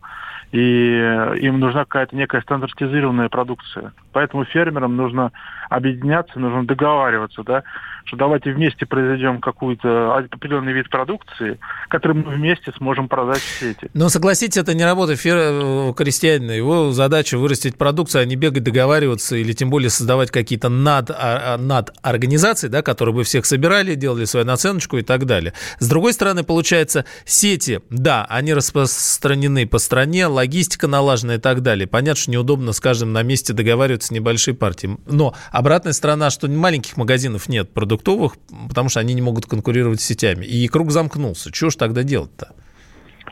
и 0.52 1.38
им 1.42 1.60
нужна 1.60 1.82
какая-то 1.82 2.16
некая 2.16 2.42
стандартизированная 2.42 3.30
продукция. 3.30 3.94
Поэтому 4.14 4.46
фермерам 4.46 4.96
нужно 4.96 5.32
объединяться, 5.70 6.40
нужно 6.40 6.66
договариваться, 6.66 7.44
да, 7.44 7.64
что 8.06 8.18
давайте 8.18 8.52
вместе 8.52 8.86
произведем 8.86 9.42
какой-то 9.42 10.16
определенный 10.16 10.74
вид 10.74 10.90
продукции, 10.90 11.60
который 11.90 12.16
мы 12.16 12.36
вместе 12.36 12.72
сможем 12.78 13.08
продать 13.08 13.42
в 13.42 13.60
сети. 13.60 13.90
Но 13.94 14.10
согласитесь, 14.10 14.58
это 14.58 14.74
не 14.74 14.86
работа 14.86 15.16
фер... 15.16 15.36
Э, 15.38 15.94
крестьянина. 15.96 16.52
Его 16.52 16.92
задача 16.92 17.38
вырастить 17.38 17.78
продукцию, 17.78 18.22
а 18.22 18.26
не 18.26 18.36
бегать 18.36 18.64
договариваться 18.64 19.36
или 19.36 19.54
тем 19.54 19.70
более 19.70 19.90
создавать 19.90 20.30
какие-то 20.32 20.70
над, 20.70 21.10
а, 21.10 21.16
а, 21.56 21.58
над 21.58 21.94
организации, 22.02 22.68
да, 22.68 22.82
которые 22.82 23.16
бы 23.16 23.24
всех 23.24 23.46
собирали, 23.46 23.96
делали 23.96 24.26
свою 24.26 24.46
наценочку 24.46 24.98
и 24.98 25.02
так 25.02 25.26
далее. 25.26 25.54
С 25.80 25.90
другой 25.90 26.14
стороны, 26.14 26.44
получается, 26.44 27.06
сети, 27.26 27.82
да, 27.90 28.26
они 28.30 28.54
распространены 28.54 29.68
по 29.68 29.80
стране, 29.80 30.28
логистика 30.28 30.88
налажена 30.88 31.36
и 31.36 31.40
так 31.40 31.62
далее. 31.62 31.88
Понятно, 31.88 32.22
что 32.22 32.32
неудобно 32.32 32.72
с 32.72 32.80
каждым 32.80 33.14
на 33.14 33.24
месте 33.24 33.54
договариваться 33.54 34.14
небольшие 34.14 34.54
партии. 34.54 34.98
Но 35.08 35.34
обратная 35.56 35.94
сторона, 35.94 36.30
что 36.30 36.50
маленьких 36.50 36.98
магазинов 36.98 37.48
нет 37.48 37.74
продуктовых, 37.74 38.34
потому 38.68 38.90
что 38.90 39.00
они 39.00 39.14
не 39.14 39.22
могут 39.22 39.46
конкурировать 39.46 40.02
с 40.02 40.06
сетями. 40.06 40.46
И 40.46 40.68
круг 40.68 40.92
замкнулся. 40.92 41.52
Чего 41.52 41.70
ж 41.70 41.76
тогда 41.76 42.04
делать-то? 42.04 42.54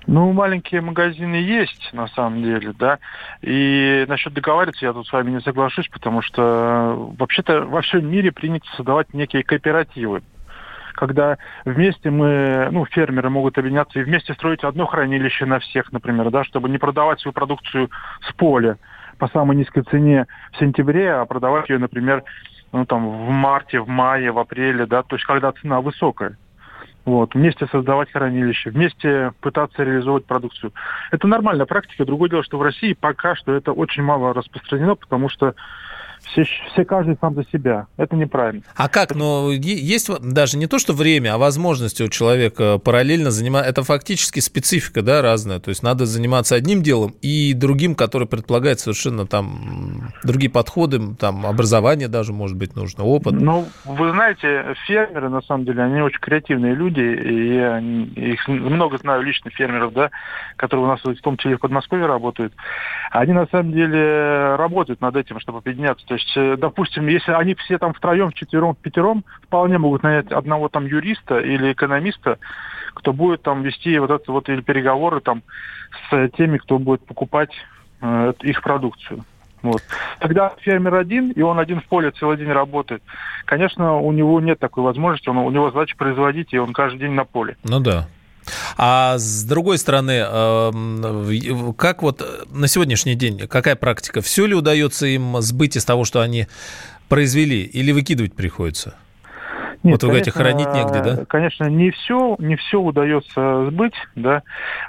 Ну, 0.08 0.32
маленькие 0.34 0.82
магазины 0.82 1.36
есть, 1.36 1.90
на 1.94 2.08
самом 2.08 2.44
деле, 2.44 2.74
да. 2.78 3.00
И 3.42 4.06
насчет 4.08 4.34
договариваться 4.34 4.86
я 4.86 4.94
тут 4.94 5.08
с 5.08 5.14
вами 5.14 5.32
не 5.32 5.42
соглашусь, 5.42 5.88
потому 5.90 6.22
что 6.22 7.14
вообще-то 7.18 7.62
во 7.62 7.82
всем 7.82 8.10
мире 8.10 8.32
принято 8.32 8.66
создавать 8.76 9.14
некие 9.14 9.44
кооперативы 9.44 10.24
когда 10.96 11.40
вместе 11.66 12.12
мы, 12.12 12.70
ну, 12.72 12.86
фермеры 12.86 13.30
могут 13.30 13.58
объединяться 13.58 14.00
и 14.00 14.04
вместе 14.04 14.36
строить 14.36 14.64
одно 14.64 14.86
хранилище 14.86 15.46
на 15.46 15.60
всех, 15.60 15.92
например, 15.92 16.30
да, 16.30 16.44
чтобы 16.44 16.70
не 16.70 16.78
продавать 16.78 17.20
свою 17.20 17.34
продукцию 17.34 17.90
с 18.22 18.32
поля 18.34 18.78
по 19.18 19.28
самой 19.28 19.56
низкой 19.56 19.84
цене 19.84 20.28
в 20.52 20.58
сентябре, 20.60 21.14
а 21.14 21.26
продавать 21.26 21.70
ее, 21.70 21.80
например, 21.80 22.24
ну, 22.72 22.86
там, 22.86 23.08
в 23.08 23.30
марте, 23.30 23.80
в 23.80 23.88
мае, 23.88 24.32
в 24.32 24.40
апреле, 24.40 24.86
да, 24.86 25.04
то 25.04 25.16
есть 25.16 25.26
когда 25.26 25.52
цена 25.52 25.82
высокая. 25.82 26.38
Вот, 27.06 27.36
вместе 27.36 27.68
создавать 27.68 28.12
хранилище, 28.12 28.70
вместе 28.70 29.34
пытаться 29.42 29.84
реализовать 29.84 30.26
продукцию. 30.26 30.72
Это 31.12 31.28
нормальная 31.28 31.66
практика. 31.66 32.06
Другое 32.06 32.30
дело, 32.30 32.44
что 32.44 32.58
в 32.58 32.62
России 32.62 32.94
пока 32.94 33.36
что 33.36 33.54
это 33.54 33.74
очень 33.74 34.04
мало 34.04 34.34
распространено, 34.34 34.96
потому 34.96 35.28
что 35.28 35.54
все, 36.24 36.44
все 36.44 36.86
каждый 36.86 37.18
сам 37.20 37.36
за 37.36 37.46
себя. 37.46 37.88
Это 37.98 38.16
неправильно. 38.16 38.64
А 38.76 38.90
как? 38.90 39.16
Ну, 39.16 39.52
есть 39.52 40.10
даже 40.22 40.58
не 40.58 40.68
то, 40.68 40.80
что 40.80 40.94
время, 40.94 41.34
а 41.34 41.38
возможности 41.38 42.04
у 42.04 42.10
человека 42.10 42.80
параллельно 42.80 43.32
заниматься. 43.32 43.70
Это 43.70 43.84
фактически 43.84 44.40
специфика, 44.40 45.02
да, 45.02 45.22
разная. 45.22 45.60
То 45.60 45.70
есть 45.70 45.84
надо 45.84 46.06
заниматься 46.06 46.56
одним 46.56 46.82
делом 46.82 47.14
и 47.22 47.54
другим, 47.54 47.96
который 47.96 48.28
предполагает 48.28 48.80
совершенно 48.80 49.26
там 49.28 50.14
другие 50.24 50.52
подходы, 50.52 51.16
там 51.16 51.46
образование 51.46 52.08
даже, 52.08 52.34
может 52.34 52.58
быть, 52.58 52.76
нужно, 52.76 53.04
опыт. 53.04 53.34
Ну, 53.34 53.68
вы 53.86 54.12
знаете, 54.12 54.76
фермеры, 54.88 55.30
на 55.30 55.42
самом 55.42 55.66
деле, 55.66 55.84
они 55.84 56.02
очень 56.02 56.20
креативные 56.20 56.74
люди, 56.74 57.02
и 57.02 57.56
я 57.56 57.80
их 57.80 58.48
много 58.48 58.98
знаю 58.98 59.22
лично 59.24 59.52
фермеров, 59.52 59.94
да, 59.94 60.12
которые 60.56 60.86
у 60.86 60.90
нас 60.90 61.02
в 61.04 61.22
том 61.22 61.38
числе 61.38 61.58
в 61.58 61.60
Подмосковье 61.60 62.06
работают. 62.06 62.54
Они, 63.12 63.34
на 63.34 63.48
самом 63.48 63.72
деле, 63.72 64.56
работают 64.56 65.02
над 65.02 65.16
этим, 65.16 65.40
чтобы 65.40 65.60
объединяться 65.60 66.06
то 66.14 66.18
есть, 66.18 66.32
э, 66.36 66.58
допустим, 66.58 67.08
если 67.08 67.32
они 67.32 67.56
все 67.56 67.80
там 67.80 67.92
втроем, 67.92 68.30
вчетвером, 68.30 68.76
пятером, 68.76 69.26
вполне 69.42 69.80
могут 69.80 70.04
нанять 70.04 70.32
одного 70.32 70.70
там 70.70 70.86
юриста 70.86 71.40
или 71.40 71.74
экономиста, 71.74 72.38
кто 72.94 73.14
будет 73.14 73.42
там 73.42 73.64
вести 73.64 73.98
вот 73.98 74.12
это 74.12 74.32
вот 74.32 74.48
или 74.48 74.62
переговоры 74.62 75.22
там 75.22 75.42
с 76.12 76.30
теми, 76.38 76.60
кто 76.60 76.78
будет 76.78 77.04
покупать 77.04 77.50
э, 78.02 78.34
их 78.42 78.62
продукцию. 78.62 79.26
Вот. 79.64 79.82
Когда 80.20 80.54
фермер 80.60 80.94
один, 80.94 81.32
и 81.32 81.42
он 81.42 81.58
один 81.58 81.82
в 81.82 81.86
поле 81.86 82.12
целый 82.12 82.38
день 82.38 82.52
работает, 82.52 83.02
конечно, 83.46 83.96
у 83.96 84.12
него 84.12 84.40
нет 84.40 84.60
такой 84.60 84.84
возможности, 84.84 85.30
он, 85.30 85.38
у 85.40 85.50
него 85.50 85.72
задача 85.72 85.98
производить, 85.98 86.54
и 86.54 86.60
он 86.60 86.74
каждый 86.74 87.00
день 87.00 87.14
на 87.14 87.26
поле. 87.26 87.58
Ну 87.64 87.80
да. 87.80 88.08
А 88.78 89.18
с 89.18 89.44
другой 89.44 89.78
стороны, 89.78 90.24
эм, 90.26 91.74
как 91.74 92.04
вот 92.04 92.22
на 92.52 92.68
сегодняшний 92.68 93.16
день, 93.16 93.48
какая 93.48 93.76
практика? 93.76 94.22
Все 94.22 94.46
ли 94.46 94.56
удается 94.56 95.06
им 95.06 95.42
сбыть 95.42 95.76
из 95.76 95.86
того, 95.86 96.06
что 96.06 96.22
они 96.22 96.48
произвели, 97.10 97.64
или 97.64 97.92
выкидывать 97.92 98.34
приходится? 98.36 98.96
Нет, 99.84 100.02
вот 100.02 100.04
вы 100.04 100.14
конечно, 100.14 100.32
говорите, 100.40 100.64
хранить 100.64 100.74
негде, 100.74 101.02
да? 101.04 101.26
Конечно, 101.26 101.66
не 101.66 101.92
все, 101.92 102.38
не 102.40 102.56
все 102.56 102.80
удается 102.80 103.66
сбыть, 103.70 103.96
да, 104.16 104.44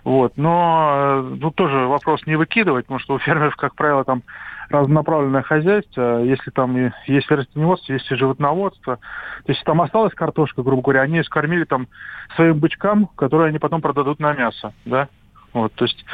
вот, 0.05 0.37
но 0.37 1.25
э, 1.35 1.38
тут 1.40 1.57
тоже 1.57 1.88
вопрос 1.88 2.25
не 2.27 2.37
выкидывать, 2.37 2.87
потому 2.87 3.01
что 3.01 3.14
у 3.14 3.19
фермеров, 3.19 3.57
как 3.57 3.75
правило, 3.75 4.05
там 4.05 4.23
разнонаправленное 4.68 5.42
хозяйство, 5.42 6.22
если 6.22 6.50
там 6.50 6.92
есть 7.07 7.31
растеневодство, 7.31 7.92
есть 7.92 8.11
и 8.11 8.14
животноводство. 8.14 8.96
То 9.44 9.53
есть 9.53 9.62
там 9.64 9.81
осталась 9.81 10.14
картошка, 10.14 10.62
грубо 10.62 10.83
говоря, 10.83 11.03
они 11.03 11.18
ее 11.18 11.24
скормили 11.24 11.64
там 11.64 11.88
своим 12.37 12.59
бычкам, 12.59 13.09
которые 13.16 13.48
они 13.48 13.59
потом 13.59 13.81
продадут 13.81 14.20
на 14.20 14.33
мясо, 14.35 14.72
да. 14.85 15.09
Вот, 15.53 15.72
то 15.74 15.85
есть 15.85 16.05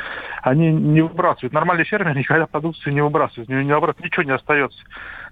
они 0.42 0.70
не 0.70 1.00
выбрасывают. 1.00 1.54
Нормальный 1.54 1.84
фермер 1.84 2.16
никогда 2.16 2.46
продукцию 2.46 2.92
не 2.92 3.00
выбрасывает, 3.00 3.48
у 3.48 3.52
него 3.52 3.68
наоборот 3.68 3.98
ничего 4.00 4.22
не 4.22 4.32
остается. 4.32 4.78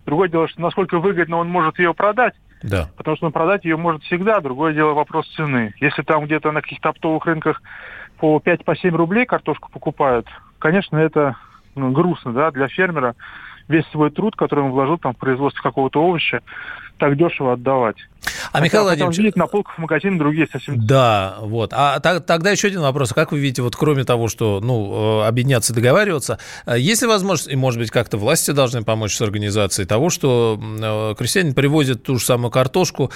Другое 0.07 0.29
дело, 0.31 0.49
что 0.49 0.63
насколько 0.63 0.99
выгодно 0.99 1.37
он 1.37 1.49
может 1.49 1.79
ее 1.79 1.93
продать, 1.93 2.35
да. 2.63 2.89
потому 2.97 3.17
что 3.17 3.27
он 3.27 3.33
продать 3.33 3.65
ее 3.65 3.77
может 3.77 4.03
всегда. 4.05 4.41
Другое 4.41 4.73
дело 4.73 4.95
вопрос 4.95 5.29
цены. 5.35 5.75
Если 5.81 6.03
там 6.03 6.25
где-то 6.25 6.51
на 6.51 6.63
каких-то 6.63 6.89
оптовых 6.89 7.27
рынках 7.27 7.63
по 8.19 8.39
5-7 8.39 8.91
по 8.91 8.97
рублей 8.97 9.27
картошку 9.27 9.71
покупают, 9.71 10.27
конечно, 10.59 10.97
это 10.97 11.37
грустно, 11.93 12.33
да, 12.33 12.51
для 12.51 12.69
фермера 12.69 13.15
весь 13.69 13.87
свой 13.89 14.11
труд, 14.11 14.35
который 14.37 14.65
он 14.65 14.71
вложил 14.71 14.99
там 14.99 15.15
в 15.15 15.19
производство 15.19 15.63
какого-то 15.63 16.01
овоща, 16.01 16.43
так 16.99 17.17
дешево 17.17 17.55
отдавать. 17.55 17.97
А, 18.53 18.61
Михаил 18.61 18.85
Владимирович... 18.85 19.35
на 19.35 19.47
полках 19.47 19.79
магазина 19.79 20.19
другие 20.19 20.47
совсем... 20.47 20.85
Да, 20.87 21.37
вот. 21.41 21.73
А 21.75 22.01
тогда 22.01 22.51
еще 22.51 22.69
один 22.69 22.81
вопрос. 22.81 23.13
Как 23.13 23.33
вы 23.33 23.39
видите, 23.39 23.63
вот 23.63 23.77
кроме 23.77 24.05
того, 24.05 24.29
что, 24.29 24.61
ну, 24.61 25.23
э, 25.23 25.27
объединяться, 25.27 25.75
договариваться, 25.75 26.39
э, 26.67 26.79
есть 26.79 27.03
ли 27.03 27.09
возможность, 27.09 27.51
и, 27.51 27.57
может 27.57 27.79
быть, 27.81 27.91
как-то 27.91 28.17
власти 28.17 28.51
должны 28.51 28.83
помочь 28.83 29.15
с 29.15 29.21
организацией 29.21 29.87
того, 29.87 30.11
что 30.11 30.59
э, 30.61 31.15
крестьяне 31.17 31.55
привозят 31.55 32.03
ту 32.03 32.19
же 32.19 32.25
самую 32.25 32.51
картошку, 32.51 33.11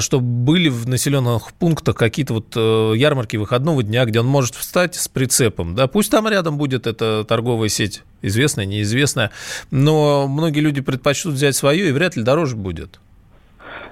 чтобы 0.00 0.24
были 0.24 0.68
в 0.68 0.88
населенных 0.88 1.52
пунктах 1.54 1.96
какие-то 1.96 2.34
вот 2.34 2.56
ярмарки 2.56 3.36
выходного 3.36 3.82
дня, 3.82 4.04
где 4.04 4.20
он 4.20 4.26
может 4.26 4.54
встать 4.54 4.94
с 4.94 5.08
прицепом, 5.08 5.74
да, 5.74 5.86
пусть 5.86 6.10
там 6.10 6.28
рядом 6.28 6.56
будет 6.56 6.86
эта 6.86 7.24
торговая 7.24 7.68
сеть, 7.68 8.02
известная, 8.22 8.64
неизвестная, 8.64 9.30
но 9.70 10.28
многие 10.28 10.60
люди 10.60 10.80
предпочтут 10.80 11.34
взять 11.34 11.56
свое, 11.56 11.88
и 11.88 11.92
вряд 11.92 12.16
ли 12.16 12.22
дороже 12.22 12.56
будет. 12.56 13.00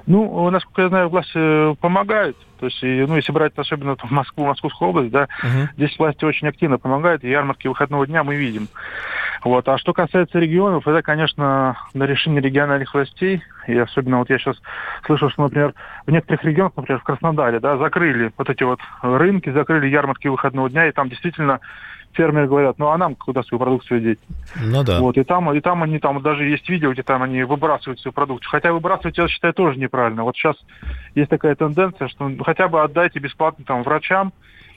Ну, 0.07 0.51
насколько 0.51 0.83
я 0.83 0.89
знаю, 0.89 1.09
власти 1.09 1.75
помогают. 1.77 2.37
То 2.59 2.67
есть, 2.67 2.83
ну, 2.83 3.17
если 3.17 3.33
брать 3.33 3.53
особенно 3.57 3.97
в 3.97 4.11
Москву, 4.11 4.47
Московскую 4.47 4.91
область, 4.91 5.11
да, 5.11 5.29
uh-huh. 5.43 5.69
здесь 5.77 5.99
власти 5.99 6.25
очень 6.25 6.47
активно 6.47 6.79
помогают, 6.79 7.25
и 7.25 7.29
ярмарки 7.29 7.67
выходного 7.67 8.07
дня 8.07 8.23
мы 8.23 8.37
видим. 8.37 8.69
Вот. 9.45 9.69
А 9.69 9.79
что 9.79 9.93
касается 9.93 10.39
регионов, 10.39 10.87
это, 10.87 11.03
конечно, 11.03 11.77
на 11.95 12.05
решение 12.05 12.41
региональных 12.41 12.95
властей. 12.95 13.43
И 13.67 13.77
особенно 13.77 14.19
вот 14.19 14.31
я 14.31 14.39
сейчас 14.39 14.57
слышал, 15.05 15.31
что, 15.31 15.43
например, 15.43 15.75
в 16.07 16.11
некоторых 16.11 16.45
регионах, 16.45 16.73
например, 16.77 17.01
в 17.01 17.05
Краснодаре, 17.05 17.61
да, 17.61 17.77
закрыли 17.77 18.33
вот 18.37 18.51
эти 18.51 18.63
вот 18.63 18.81
рынки, 19.03 19.51
закрыли 19.51 19.89
ярмарки 19.89 20.29
выходного 20.29 20.71
дня, 20.71 20.89
и 20.89 20.93
там 20.93 21.09
действительно 21.09 21.61
фермеры 22.13 22.47
говорят, 22.47 22.79
ну 22.79 22.89
а 22.89 22.99
нам 22.99 23.15
куда 23.15 23.43
свою 23.43 23.59
продукцию 23.59 24.01
деть? 24.01 24.19
Ну 24.61 24.85
да. 24.85 25.01
Вот, 25.01 25.17
и 25.17 25.25
там, 25.25 25.53
и 25.53 25.61
там 25.61 25.83
они, 25.83 25.99
там 25.99 26.21
даже 26.23 26.45
есть 26.45 26.69
видео, 26.69 26.93
где 26.93 27.03
там 27.03 27.23
они 27.23 27.43
выбрасывают 27.43 28.01
свою 28.01 28.13
продукцию. 28.13 28.51
Хотя 28.51 28.73
выбрасывать, 28.73 29.19
я 29.19 29.29
считаю, 29.29 29.55
тоже 29.55 29.79
неправильно. 29.79 30.25
Вот 30.25 30.37
сейчас 30.37 30.57
есть 31.15 31.31
такая 31.31 31.55
тенденция, 31.55 32.09
что 32.09 32.31
хотя 32.45 32.69
бы 32.69 32.83
отдайте 32.83 33.19
бесплатно 33.19 33.65
там 33.65 33.83
врачам, 33.83 34.33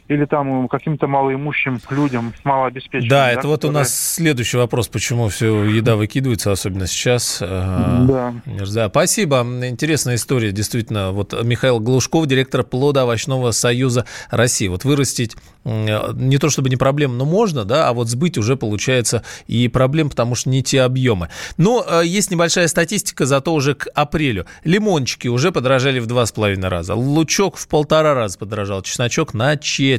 или 0.07 0.25
там 0.25 0.67
каким-то 0.67 1.07
малоимущим 1.07 1.79
людям, 1.89 2.33
малообеспеченным. 2.43 3.09
Да, 3.09 3.25
да 3.25 3.31
это 3.31 3.47
вот 3.47 3.65
у 3.65 3.71
нас 3.71 4.13
следующий 4.13 4.57
вопрос, 4.57 4.87
почему 4.87 5.29
все 5.29 5.63
еда 5.63 5.95
выкидывается, 5.95 6.51
особенно 6.51 6.85
сейчас. 6.87 7.37
Да. 7.39 8.33
Да, 8.45 8.89
спасибо. 8.89 9.37
Интересная 9.63 10.15
история, 10.15 10.51
действительно. 10.51 11.11
Вот 11.11 11.33
Михаил 11.43 11.79
Глушков, 11.79 12.27
директор 12.27 12.63
плодоовощного 12.63 13.51
союза 13.51 14.05
России. 14.29 14.67
Вот 14.67 14.83
вырастить 14.83 15.35
не 15.63 16.37
то 16.37 16.51
чтобы 16.51 16.69
не 16.69 16.75
проблема, 16.75 17.15
но 17.15 17.25
можно, 17.25 17.65
да, 17.65 17.89
а 17.89 17.93
вот 17.93 18.07
сбыть 18.07 18.37
уже 18.37 18.55
получается 18.55 19.23
и 19.47 19.67
проблем, 19.67 20.11
потому 20.11 20.35
что 20.35 20.49
не 20.49 20.61
те 20.61 20.83
объемы. 20.83 21.29
Но 21.57 21.83
э, 21.87 22.05
есть 22.05 22.29
небольшая 22.29 22.67
статистика, 22.67 23.25
зато 23.25 23.51
уже 23.51 23.73
к 23.73 23.87
апрелю. 23.95 24.45
Лимончики 24.63 25.27
уже 25.27 25.51
подорожали 25.51 25.99
в 25.99 26.05
два 26.05 26.27
с 26.27 26.31
половиной 26.31 26.69
раза, 26.69 26.93
лучок 26.93 27.57
в 27.57 27.67
полтора 27.67 28.13
раза 28.13 28.37
подорожал, 28.37 28.83
чесночок 28.83 29.33
на 29.33 29.57
четверть. 29.57 29.94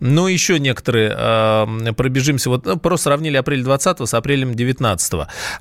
Но 0.00 0.28
еще 0.28 0.58
некоторые 0.58 1.14
э, 1.16 1.92
пробежимся, 1.96 2.50
вот 2.50 2.66
ну, 2.66 2.76
просто 2.78 3.04
сравнили 3.04 3.36
апрель 3.36 3.62
20 3.62 4.08
с 4.08 4.14
апрелем 4.14 4.54
19. 4.54 5.14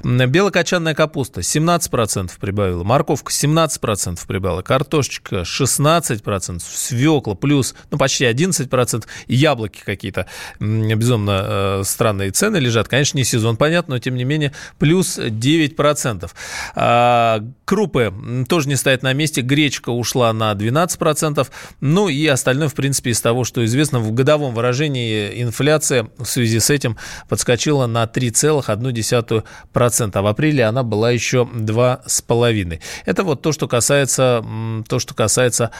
Белокочанная 0.03 0.93
капуста 0.93 1.41
17% 1.41 2.31
прибавила, 2.39 2.83
морковка 2.83 3.31
17% 3.31 4.19
прибавила, 4.27 4.62
картошечка 4.62 5.38
16%, 5.38 6.59
свекла 6.59 7.36
плюс, 7.36 7.75
ну, 7.91 7.97
почти 7.97 8.25
11%, 8.25 9.05
яблоки 9.27 9.81
какие-то 9.83 10.27
безумно 10.59 11.41
э, 11.43 11.81
странные 11.86 12.31
цены 12.31 12.57
лежат. 12.57 12.88
Конечно, 12.88 13.17
не 13.17 13.23
сезон, 13.23 13.57
понятно, 13.57 13.95
но 13.95 13.99
тем 13.99 14.15
не 14.15 14.23
менее 14.23 14.53
плюс 14.79 15.17
9%. 15.17 16.29
А, 16.75 17.43
крупы 17.65 18.13
тоже 18.47 18.69
не 18.69 18.75
стоят 18.75 19.03
на 19.03 19.13
месте. 19.13 19.41
Гречка 19.41 19.89
ушла 19.89 20.33
на 20.33 20.53
12%. 20.53 21.47
Ну 21.81 22.09
и 22.09 22.25
остальное, 22.27 22.69
в 22.69 22.73
принципе, 22.73 23.12
из 23.12 23.21
того, 23.21 23.43
что 23.43 23.62
известно, 23.65 23.99
в 23.99 24.12
годовом 24.12 24.54
выражении 24.54 25.41
инфляция 25.41 26.10
в 26.17 26.26
связи 26.26 26.60
с 26.60 26.69
этим 26.69 26.97
подскочила 27.30 27.88
на 27.88 28.04
3,1%. 28.04 30.12
А 30.13 30.21
в 30.21 30.28
апреле 30.28 30.65
она 30.65 30.84
была 30.84 31.12
еще 31.12 31.47
2,5%. 31.52 32.80
Это 33.06 33.23
вот 33.23 33.41
то, 33.41 33.52
что 33.52 33.67
касается, 33.67 34.43
то, 34.88 34.99
что 34.99 35.13
касается 35.13 35.71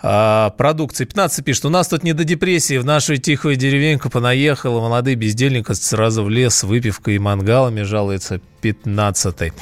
а, 0.00 0.50
продукции. 0.50 1.04
15 1.04 1.44
пишет, 1.44 1.64
у 1.64 1.70
нас 1.70 1.88
тут 1.88 2.04
не 2.04 2.12
до 2.12 2.24
депрессии, 2.24 2.78
в 2.78 2.84
нашу 2.84 3.16
тихую 3.16 3.56
деревеньку 3.56 4.10
понаехала, 4.10 4.80
молодые 4.80 5.16
бездельники 5.16 5.72
сразу 5.72 6.22
в 6.22 6.30
лес 6.30 6.54
с 6.54 6.62
выпивкой 6.62 7.16
и 7.16 7.18
мангалами, 7.18 7.82
жалуется 7.82 8.40
15 8.60 9.52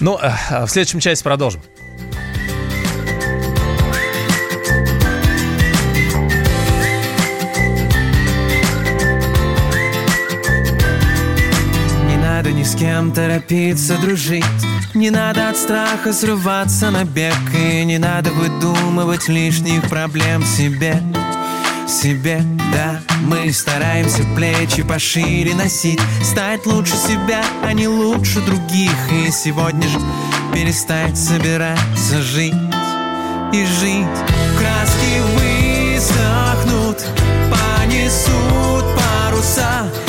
Ну, 0.00 0.18
а 0.20 0.66
в 0.66 0.70
следующем 0.70 1.00
части 1.00 1.24
продолжим. 1.24 1.62
С 12.66 12.74
кем 12.74 13.12
торопиться 13.12 13.96
дружить. 13.98 14.44
Не 14.94 15.10
надо 15.10 15.50
от 15.50 15.56
страха 15.56 16.12
срываться 16.12 16.90
на 16.90 17.04
бег 17.04 17.36
И 17.54 17.84
не 17.84 17.98
надо 17.98 18.30
выдумывать 18.32 19.28
лишних 19.28 19.88
проблем 19.88 20.44
себе. 20.44 21.00
Себе, 21.86 22.42
да 22.72 23.00
Мы 23.20 23.52
стараемся 23.52 24.24
плечи 24.34 24.82
пошире 24.82 25.54
носить. 25.54 26.00
Стать 26.24 26.66
лучше 26.66 26.96
себя, 26.96 27.44
а 27.62 27.72
не 27.72 27.86
лучше 27.86 28.40
других. 28.40 29.12
И 29.12 29.30
сегодня 29.30 29.86
же 29.86 30.00
перестать 30.52 31.16
собираться 31.16 32.20
жить 32.20 32.54
И 33.52 33.64
жить. 33.64 34.18
Краски 34.58 35.20
высохнут, 35.36 37.04
понесут 37.48 38.84
паруса 38.96 40.05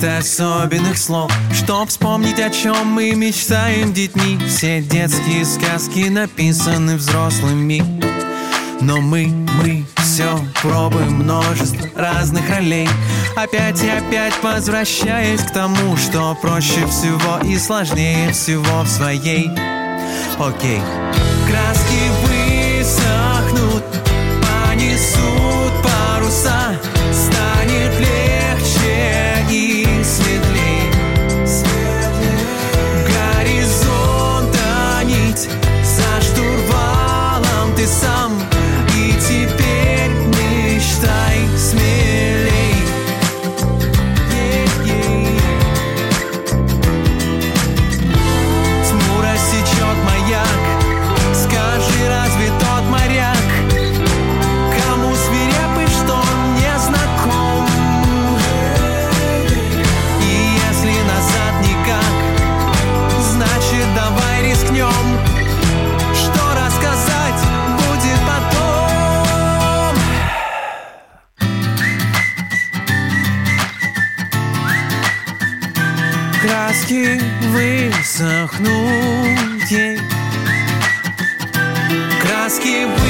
каких-то 0.00 0.18
особенных 0.18 0.98
слов 0.98 1.30
Чтоб 1.52 1.88
вспомнить, 1.88 2.40
о 2.40 2.50
чем 2.50 2.86
мы 2.86 3.12
мечтаем 3.12 3.92
детьми. 3.92 4.38
Все 4.48 4.80
детские 4.80 5.44
сказки 5.44 6.08
написаны 6.08 6.96
взрослыми. 6.96 7.82
Но 8.80 9.00
мы, 9.00 9.26
мы 9.26 9.84
все 9.98 10.28
пробуем 10.62 11.16
множество 11.16 11.88
разных 11.94 12.48
ролей. 12.48 12.88
Опять 13.36 13.82
и 13.82 13.88
опять 13.88 14.32
возвращаясь 14.42 15.42
к 15.42 15.52
тому, 15.52 15.96
что 15.96 16.36
проще 16.40 16.86
всего 16.86 17.38
и 17.44 17.58
сложнее 17.58 18.32
всего 18.32 18.82
в 18.82 18.88
своей. 18.88 19.50
Окей. 20.38 20.80
Краски 21.46 22.00
высохнут, 22.24 23.84
понесут 24.40 25.72
паруса 25.82 26.69
высохнут 78.20 79.70
ей. 79.70 79.98
Краски 82.20 82.84
высохнут 82.84 83.09